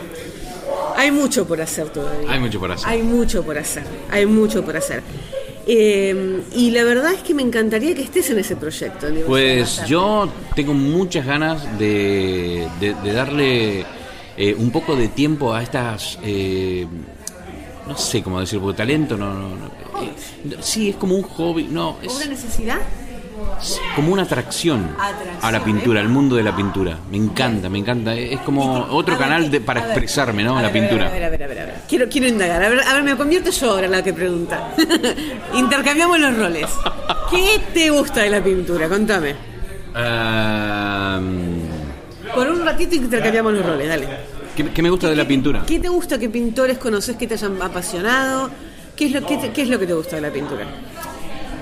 [0.96, 2.32] Hay mucho por hacer todavía.
[2.32, 2.90] Hay mucho por hacer.
[2.90, 3.84] Hay mucho por hacer.
[4.12, 5.02] Hay mucho por hacer.
[5.66, 9.10] Eh, y la verdad es que me encantaría que estés en ese proyecto.
[9.10, 13.86] Digo, Pues yo tengo muchas ganas de, de- de darle
[14.36, 16.86] eh, un poco de tiempo a estas, eh,
[17.88, 19.68] no sé cómo decir, porque talento no, no- no,
[20.02, 22.80] eh, sí, es como un hobby, no, es ¿Una necesidad?
[23.96, 26.04] Como una atracción, Atracción, a la pintura, ¿eh?
[26.04, 26.98] al mundo de la pintura.
[27.12, 29.92] Me encanta, me encanta, es como otro A ver, canal ¿qué- de, para a ver,
[29.92, 30.58] expresarme, ¿no?
[30.58, 31.08] a La ver, pintura.
[31.08, 31.76] A ver, a ver, a ver, a ver.
[31.88, 32.64] Quiero, quiero indagar.
[32.64, 34.70] A ver, a ver, me convierto yo ahora en la que pregunta.
[35.54, 36.70] Intercambiamos los roles.
[37.30, 38.88] ¿Qué te gusta de la pintura?
[38.90, 39.36] Contame.
[39.96, 41.20] Ah,
[42.34, 44.08] Por un ratito intercambiamos los roles, dale.
[44.56, 45.64] ¿qué, qué me gusta de la pintura?
[45.66, 46.18] ¿Qué te gusta?
[46.18, 48.50] ¿Qué pintores conoces que te hayan apasionado?
[48.96, 50.66] ¿Qué es lo, qué es lo que te gusta de la pintura?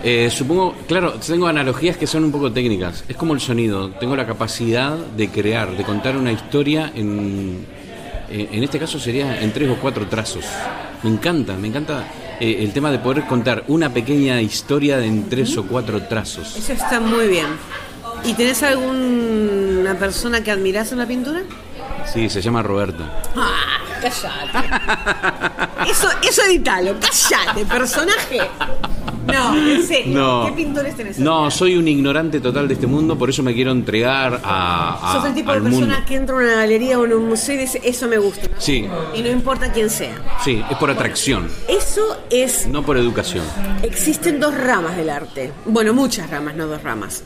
[0.03, 3.03] Eh, supongo, claro, tengo analogías que son un poco técnicas.
[3.07, 3.91] Es como el sonido.
[3.91, 7.65] Tengo la capacidad de crear, de contar una historia en,
[8.29, 10.45] eh, en este caso sería en tres o cuatro trazos.
[11.03, 12.05] Me encanta, me encanta
[12.39, 16.55] eh, el tema de poder contar una pequeña historia en tres o cuatro trazos.
[16.55, 17.47] Eso está muy bien.
[18.23, 21.41] ¿Y tenés alguna persona que admirás en la pintura?
[22.11, 23.21] Sí, se llama Roberta.
[23.35, 25.89] Ah, cállate.
[25.91, 28.39] Eso, eso editalo, cállate, personaje.
[29.27, 30.17] No, en serio.
[30.17, 30.45] No.
[30.47, 31.19] ¿Qué pintores tenés?
[31.19, 35.13] No, soy un ignorante total de este mundo, por eso me quiero entregar a, a-
[35.13, 36.03] Sos el tipo de persona mundo.
[36.07, 38.47] que entra a una galería o en un museo y dice, eso me gusta.
[38.57, 40.15] Sí, Y no importa quién sea.
[40.43, 43.43] sí, es por atracción, Eso es no por educación.
[43.83, 45.51] Existen dos ramas del arte.
[45.65, 47.23] Bueno, muchas ramas, no dos ramas.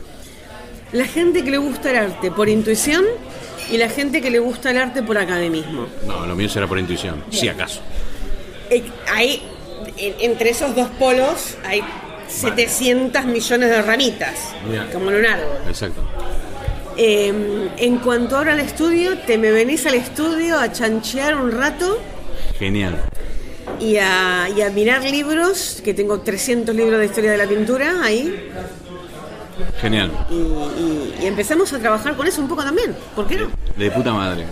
[0.91, 3.03] La gente que le gusta el arte por intuición
[3.71, 5.87] y la gente que le gusta el arte por academismo.
[6.07, 7.81] No, lo mío será por intuición, si acaso.
[8.69, 8.83] Eh,
[9.13, 9.41] Hay,
[9.97, 11.81] en- entre esos dos polos hay
[12.27, 14.35] 700 millones de ramitas,
[14.93, 15.57] como en un árbol.
[15.67, 16.01] Exacto.
[16.97, 21.99] Eh, en cuanto ahora al estudio, te me venís al estudio a chanchear un rato
[22.57, 22.95] Genial.
[23.79, 28.01] y a, y a mirar libros, que tengo 300 libros de historia de la pintura
[28.03, 28.49] ahí,
[29.81, 30.11] Genial.
[30.29, 32.95] y, y- y empezamos a trabajar con eso un poco también.
[33.15, 33.47] ¿Por qué no?
[33.77, 34.45] De puta madre.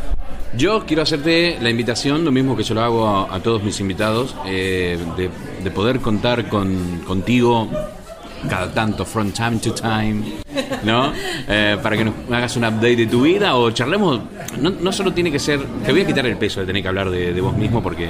[0.55, 3.79] Yo quiero hacerte la invitación, lo mismo que yo lo hago a, a todos mis
[3.79, 5.29] invitados, eh, de,
[5.63, 7.67] de poder contar con, contigo
[8.49, 10.21] cada tanto, from time to time,
[10.83, 11.11] ¿no?
[11.47, 14.19] Eh, para que nos hagas un update de tu vida o charlemos.
[14.59, 15.61] No, no solo tiene que ser.
[15.85, 18.09] Te voy a quitar el peso de tener que hablar de, de vos mismo porque,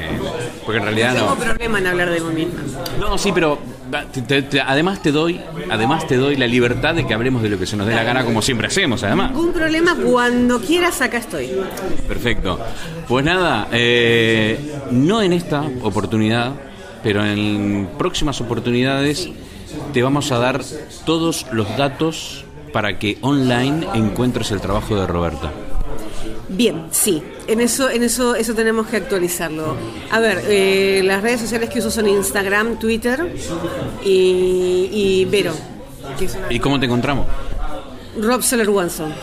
[0.65, 1.41] porque en realidad No tengo no.
[1.41, 2.59] problema en hablar de mí misma.
[2.99, 3.59] No, sí, pero
[4.11, 5.39] te- te- te- además te doy,
[5.69, 8.03] además te doy la libertad de que hablemos de lo que se nos dé la
[8.03, 9.31] gana, como siempre hacemos, además.
[9.31, 11.51] Ningún problema, cuando quieras acá estoy.
[12.07, 12.59] Perfecto.
[13.07, 14.59] Pues nada, eh,
[14.91, 16.51] no en esta oportunidad,
[17.03, 19.29] pero en próximas oportunidades
[19.93, 20.61] te vamos a dar
[21.05, 25.51] todos los datos para que online encuentres el trabajo de Roberta.
[26.56, 27.22] Bien, sí.
[27.47, 29.76] En eso, en eso, eso tenemos que actualizarlo.
[30.12, 33.34] A ver, eh, las redes sociales que uso son Instagram, Twitter
[34.04, 35.54] y, y Vero.
[36.17, 37.25] que es una- ¿Y cómo te encontramos?
[38.20, 39.13] Rob Soler Watson.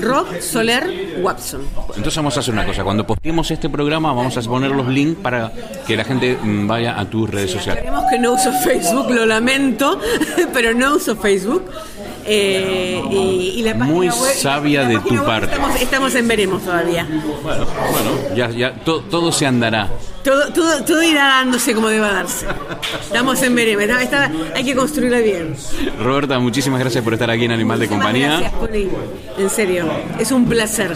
[0.00, 1.62] Rob Soler Watson.
[1.88, 5.18] Entonces vamos a hacer una cosa, cuando posteemos este programa vamos a poner los links
[5.20, 5.52] para
[5.86, 7.84] que la gente mm, vaya a tus redes sociales.
[7.84, 9.98] Sabemos que no uso Facebook, lo lamento,
[10.52, 11.64] pero no uso Facebook.
[12.32, 15.46] Eh, y, y la página Muy web- sabia la de tu parte.
[15.52, 17.04] Estamos, estamos en veremos todavía.
[17.42, 19.88] Bueno, bueno, ya, ya to- todo se andará.
[20.22, 22.46] Todo, todo, todo irá dándose como deba darse.
[23.02, 23.82] Estamos en veremos.
[23.84, 25.56] Está- está- hay que construirla bien.
[25.98, 28.28] Roberta, muchísimas gracias por estar aquí en Animal de Muchísimas Compañía.
[28.40, 28.88] Gracias, Poli.
[29.38, 29.86] En serio,
[30.18, 30.92] es un placer.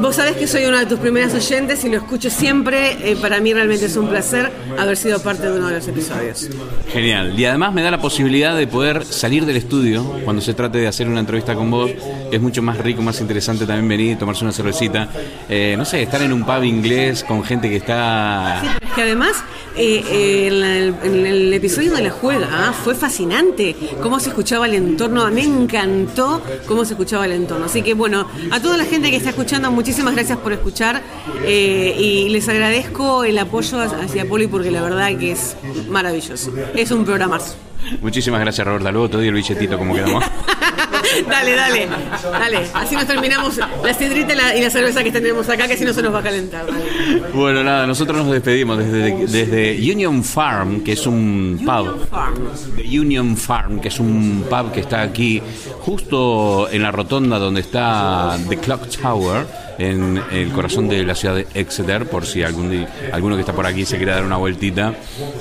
[0.00, 2.98] Vos sabés que soy una de tus primeras oyentes y lo escucho siempre.
[3.10, 6.48] Eh, para mí realmente es un placer haber sido parte de uno de los episodios.
[6.92, 7.38] Genial.
[7.40, 10.88] Y además me da la posibilidad de poder salir del estudio cuando se trate de
[10.88, 11.90] hacer una entrevista con vos.
[12.30, 15.08] Es mucho más rico, más interesante también venir, tomarse una cervecita.
[15.48, 18.60] Eh, no sé, estar en un pub inglés con gente que está.
[18.60, 19.42] Sí, es que además,
[19.74, 25.30] eh, eh, el episodio de la juega ah, fue fascinante cómo se escuchaba el entorno.
[25.30, 27.64] Me encantó cómo se escuchaba el entorno.
[27.64, 31.00] Así que bueno, a toda la gente que está escuchando, muchísimas gracias por escuchar
[31.46, 35.56] y les agradezco el apoyo hacia Poli porque la verdad que es
[35.88, 36.52] maravilloso.
[36.74, 37.69] Es un programazo.
[38.00, 38.90] Muchísimas gracias, Roberta.
[38.90, 40.24] Luego te doy el billetito como quedamos.
[41.28, 41.88] dale, dale,
[42.32, 42.58] dale.
[42.74, 45.84] Así nos terminamos la sidrita y la, y la cerveza que tenemos acá, que si
[45.84, 46.66] no se nos va a calentar.
[46.66, 47.22] dale.
[47.32, 52.08] Bueno, nada, nosotros nos despedimos desde, desde Union Farm, que es un pub.
[52.08, 52.36] Farm.
[52.76, 55.42] The Union Farm, que es un pub que está aquí
[55.80, 59.46] justo en la rotonda donde está The Clock Tower,
[59.78, 63.66] en el corazón de la ciudad de Exeter, por si algún alguno que está por
[63.66, 64.94] aquí se quiere dar una vueltita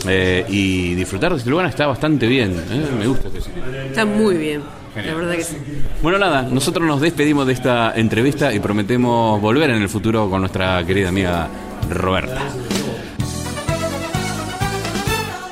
[0.07, 1.65] eh, y disfrutar de este lugar.
[1.65, 2.85] Está bastante bien, ¿eh?
[2.97, 3.63] me gusta este sitio.
[3.85, 4.78] Está muy bien.
[5.05, 5.57] La verdad que sí.
[6.01, 10.41] Bueno, nada, nosotros nos despedimos de esta entrevista y prometemos volver en el futuro con
[10.41, 11.47] nuestra querida amiga
[11.89, 12.41] Roberta.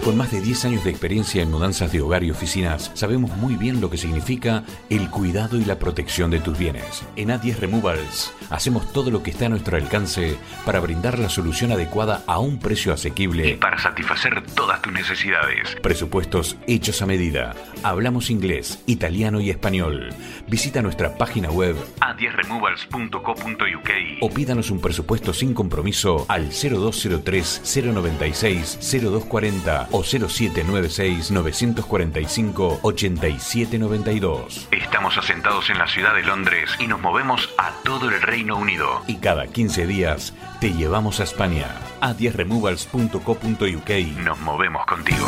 [0.07, 3.57] Con más de 10 años de experiencia en mudanzas de hogar y oficinas, sabemos muy
[3.57, 7.03] bien lo que significa el cuidado y la protección de tus bienes.
[7.17, 11.73] En A10 Removals hacemos todo lo que está a nuestro alcance para brindar la solución
[11.73, 15.75] adecuada a un precio asequible Para satisfacer todas tus necesidades.
[15.83, 17.53] Presupuestos hechos a medida.
[17.83, 20.11] Hablamos inglés, italiano y español.
[20.47, 23.89] Visita nuestra página web a10removals.co.uk
[24.21, 27.61] o pídanos un presupuesto sin compromiso al 0203
[27.93, 34.67] 096 0240 o 0796 945 8792.
[34.71, 39.01] Estamos asentados en la ciudad de Londres y nos movemos a todo el Reino Unido.
[39.07, 41.67] Y cada 15 días te llevamos a España.
[41.99, 43.89] a 10removals.co.uk.
[44.23, 45.25] Nos movemos contigo.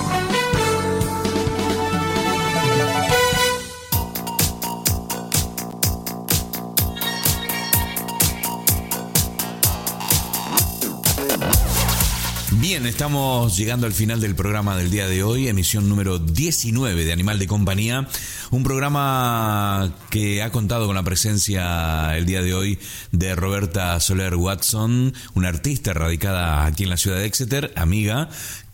[12.69, 17.11] Bien, estamos llegando al final del programa del día de hoy, emisión número 19 de
[17.11, 18.07] Animal de Compañía,
[18.51, 22.77] un programa que ha contado con la presencia el día de hoy
[23.11, 28.29] de Roberta Soler Watson, una artista radicada aquí en la ciudad de Exeter, amiga,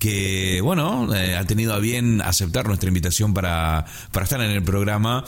[0.06, 4.61] que, bueno, eh, ha tenido a bien aceptar nuestra invitación para, para estar en el
[4.61, 5.26] programa.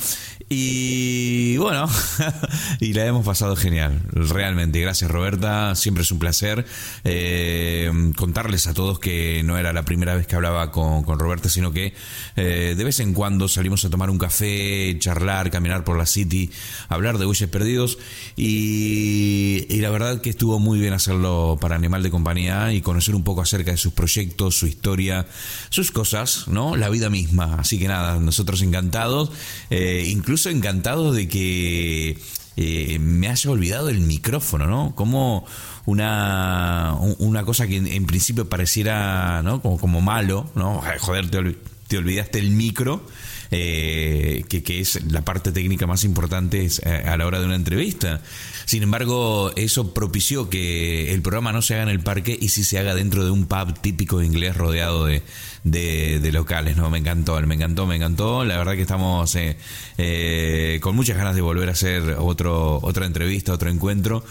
[0.50, 1.90] Y bueno,
[2.80, 4.80] y la hemos pasado genial, realmente.
[4.80, 6.64] Gracias Roberta, siempre es un placer
[7.04, 11.72] eh, contarles a todos que no era la primera vez que hablaba con, Roberta, sino
[11.72, 11.96] que
[12.36, 16.52] eh, de vez en cuando salimos a tomar un café, charlar, caminar por la city,
[16.88, 17.98] hablar de bueyes perdidos.
[18.36, 23.16] Y, y la verdad que estuvo muy bien hacerlo para Animal de Compañía y conocer
[23.16, 25.26] un poco acerca de sus proyectos, su historia,
[25.70, 26.76] sus cosas, ¿no?
[26.76, 27.56] La vida misma.
[27.60, 29.32] Así que nada, nosotros encantados,
[29.70, 32.18] eh, incluso encantados de que
[32.58, 34.94] eh, me haya olvidado el micrófono, ¿no?
[34.96, 35.46] Como
[35.86, 39.62] una, un- una cosa que en, principio pareciera, ¿no?
[39.62, 40.82] Como, como malo, ¿no?
[41.00, 41.56] Joder, te,
[41.88, 43.06] te olvidaste el micro.
[43.52, 47.46] Eh, que, que es la parte técnica más importante es, eh, a la hora de
[47.46, 48.22] una entrevista.
[48.66, 52.64] Sin embargo, eso propició que el programa no se haga en el parque y sí
[52.64, 55.22] se haga dentro de un pub típico inglés rodeado de,
[55.64, 56.78] de, de locales.
[56.78, 58.44] No, me encantó, me encantó, me encantó.
[58.44, 59.58] La verdad que estamos eh,
[59.98, 64.24] eh, con muchas ganas de volver a hacer otro, otra entrevista, otro encuentro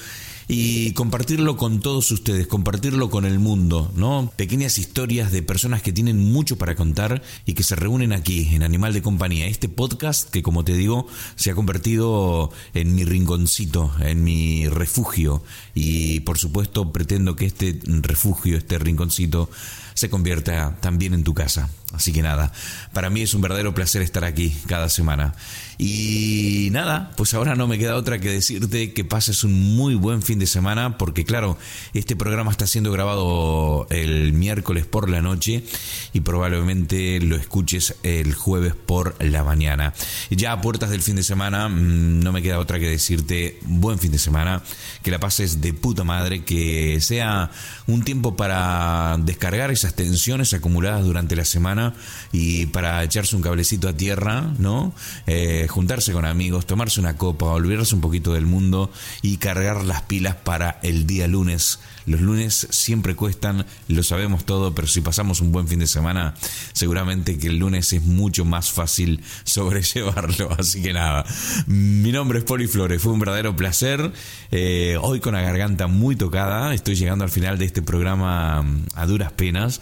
[0.48, 4.32] y compartirlo con todos ustedes, compartirlo con el mundo, ¿no?
[4.36, 8.62] Pequeñas historias de personas que tienen mucho para contar y que se reúnen aquí en
[8.62, 9.46] Animal de Compañía.
[9.46, 15.42] Este podcast que, como te digo, se ha convertido en mi rinconcito, en mi refugio
[15.74, 19.50] y, por supuesto, pretendo que este refugio, este rinconcito,
[19.94, 21.70] se convierta también en tu casa.
[21.96, 22.52] Así que nada,
[22.92, 25.34] para mí es un verdadero placer estar aquí cada semana.
[25.78, 30.22] Y nada, pues ahora no me queda otra que decirte que pases un muy buen
[30.22, 31.58] fin de semana, porque claro,
[31.92, 35.64] este programa está siendo grabado el miércoles por la noche
[36.12, 39.92] y probablemente lo escuches el jueves por la mañana.
[40.30, 43.98] Ya a puertas del fin de semana, mm, no me queda otra que decirte buen
[43.98, 44.62] fin de semana,
[45.02, 47.50] que la pases de puta madre, que sea
[47.86, 51.85] un tiempo para descargar esas tensiones acumuladas durante la semana
[52.32, 54.94] y para echarse un cablecito a tierra, ¿no?
[55.26, 58.90] Eh, juntarse con amigos, tomarse una copa, olvidarse un poquito del mundo
[59.22, 61.78] y cargar las pilas para el día lunes.
[62.06, 66.34] Los lunes siempre cuestan, lo sabemos todo, pero si pasamos un buen fin de semana,
[66.72, 70.54] seguramente que el lunes es mucho más fácil sobrellevarlo.
[70.58, 71.24] Así que nada,
[71.66, 74.12] mi nombre es Poli Flores, fue un verdadero placer.
[74.52, 78.86] Eh, hoy con la garganta muy tocada, estoy llegando al final de este programa mm,
[78.94, 79.80] a duras penas.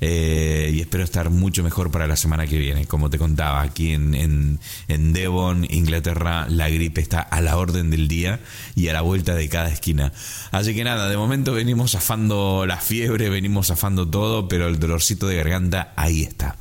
[0.00, 2.86] Eh, y espero estar mucho mejor para la semana que viene.
[2.86, 7.90] Como te contaba, aquí en, en, en Devon, Inglaterra, la gripe está a la orden
[7.90, 8.40] del día
[8.74, 10.12] y a la vuelta de cada esquina.
[10.50, 11.92] Así que nada, de momento venimos.
[11.92, 16.56] zafando la fiebre, venimos zafando todo, pero el dolorcito de garganta ahí está.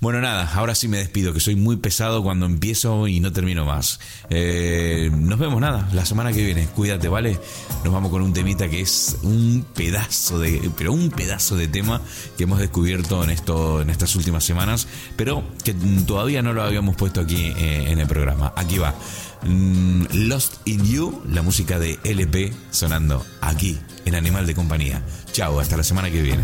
[0.00, 3.64] Bueno, nada, ahora sí me despido, que soy muy pesado cuando empiezo y no termino
[3.64, 3.98] más.
[4.30, 6.66] Eh, nos vemos nada, la semana que viene.
[6.66, 7.38] Cuídate, ¿vale?
[7.82, 12.00] Nos vamos con un temita que es un pedazo de, pero un pedazo de tema
[12.36, 15.74] que hemos descubierto en esto, en estas últimas semanas, pero que
[16.06, 18.52] todavía no lo habíamos puesto aquí eh, en el programa.
[18.54, 18.94] Aquí va.
[19.42, 25.02] Mm, Lost in You, la música de LP sonando aquí en Animal de Compañía.
[25.32, 26.42] Chao, hasta la semana que viene.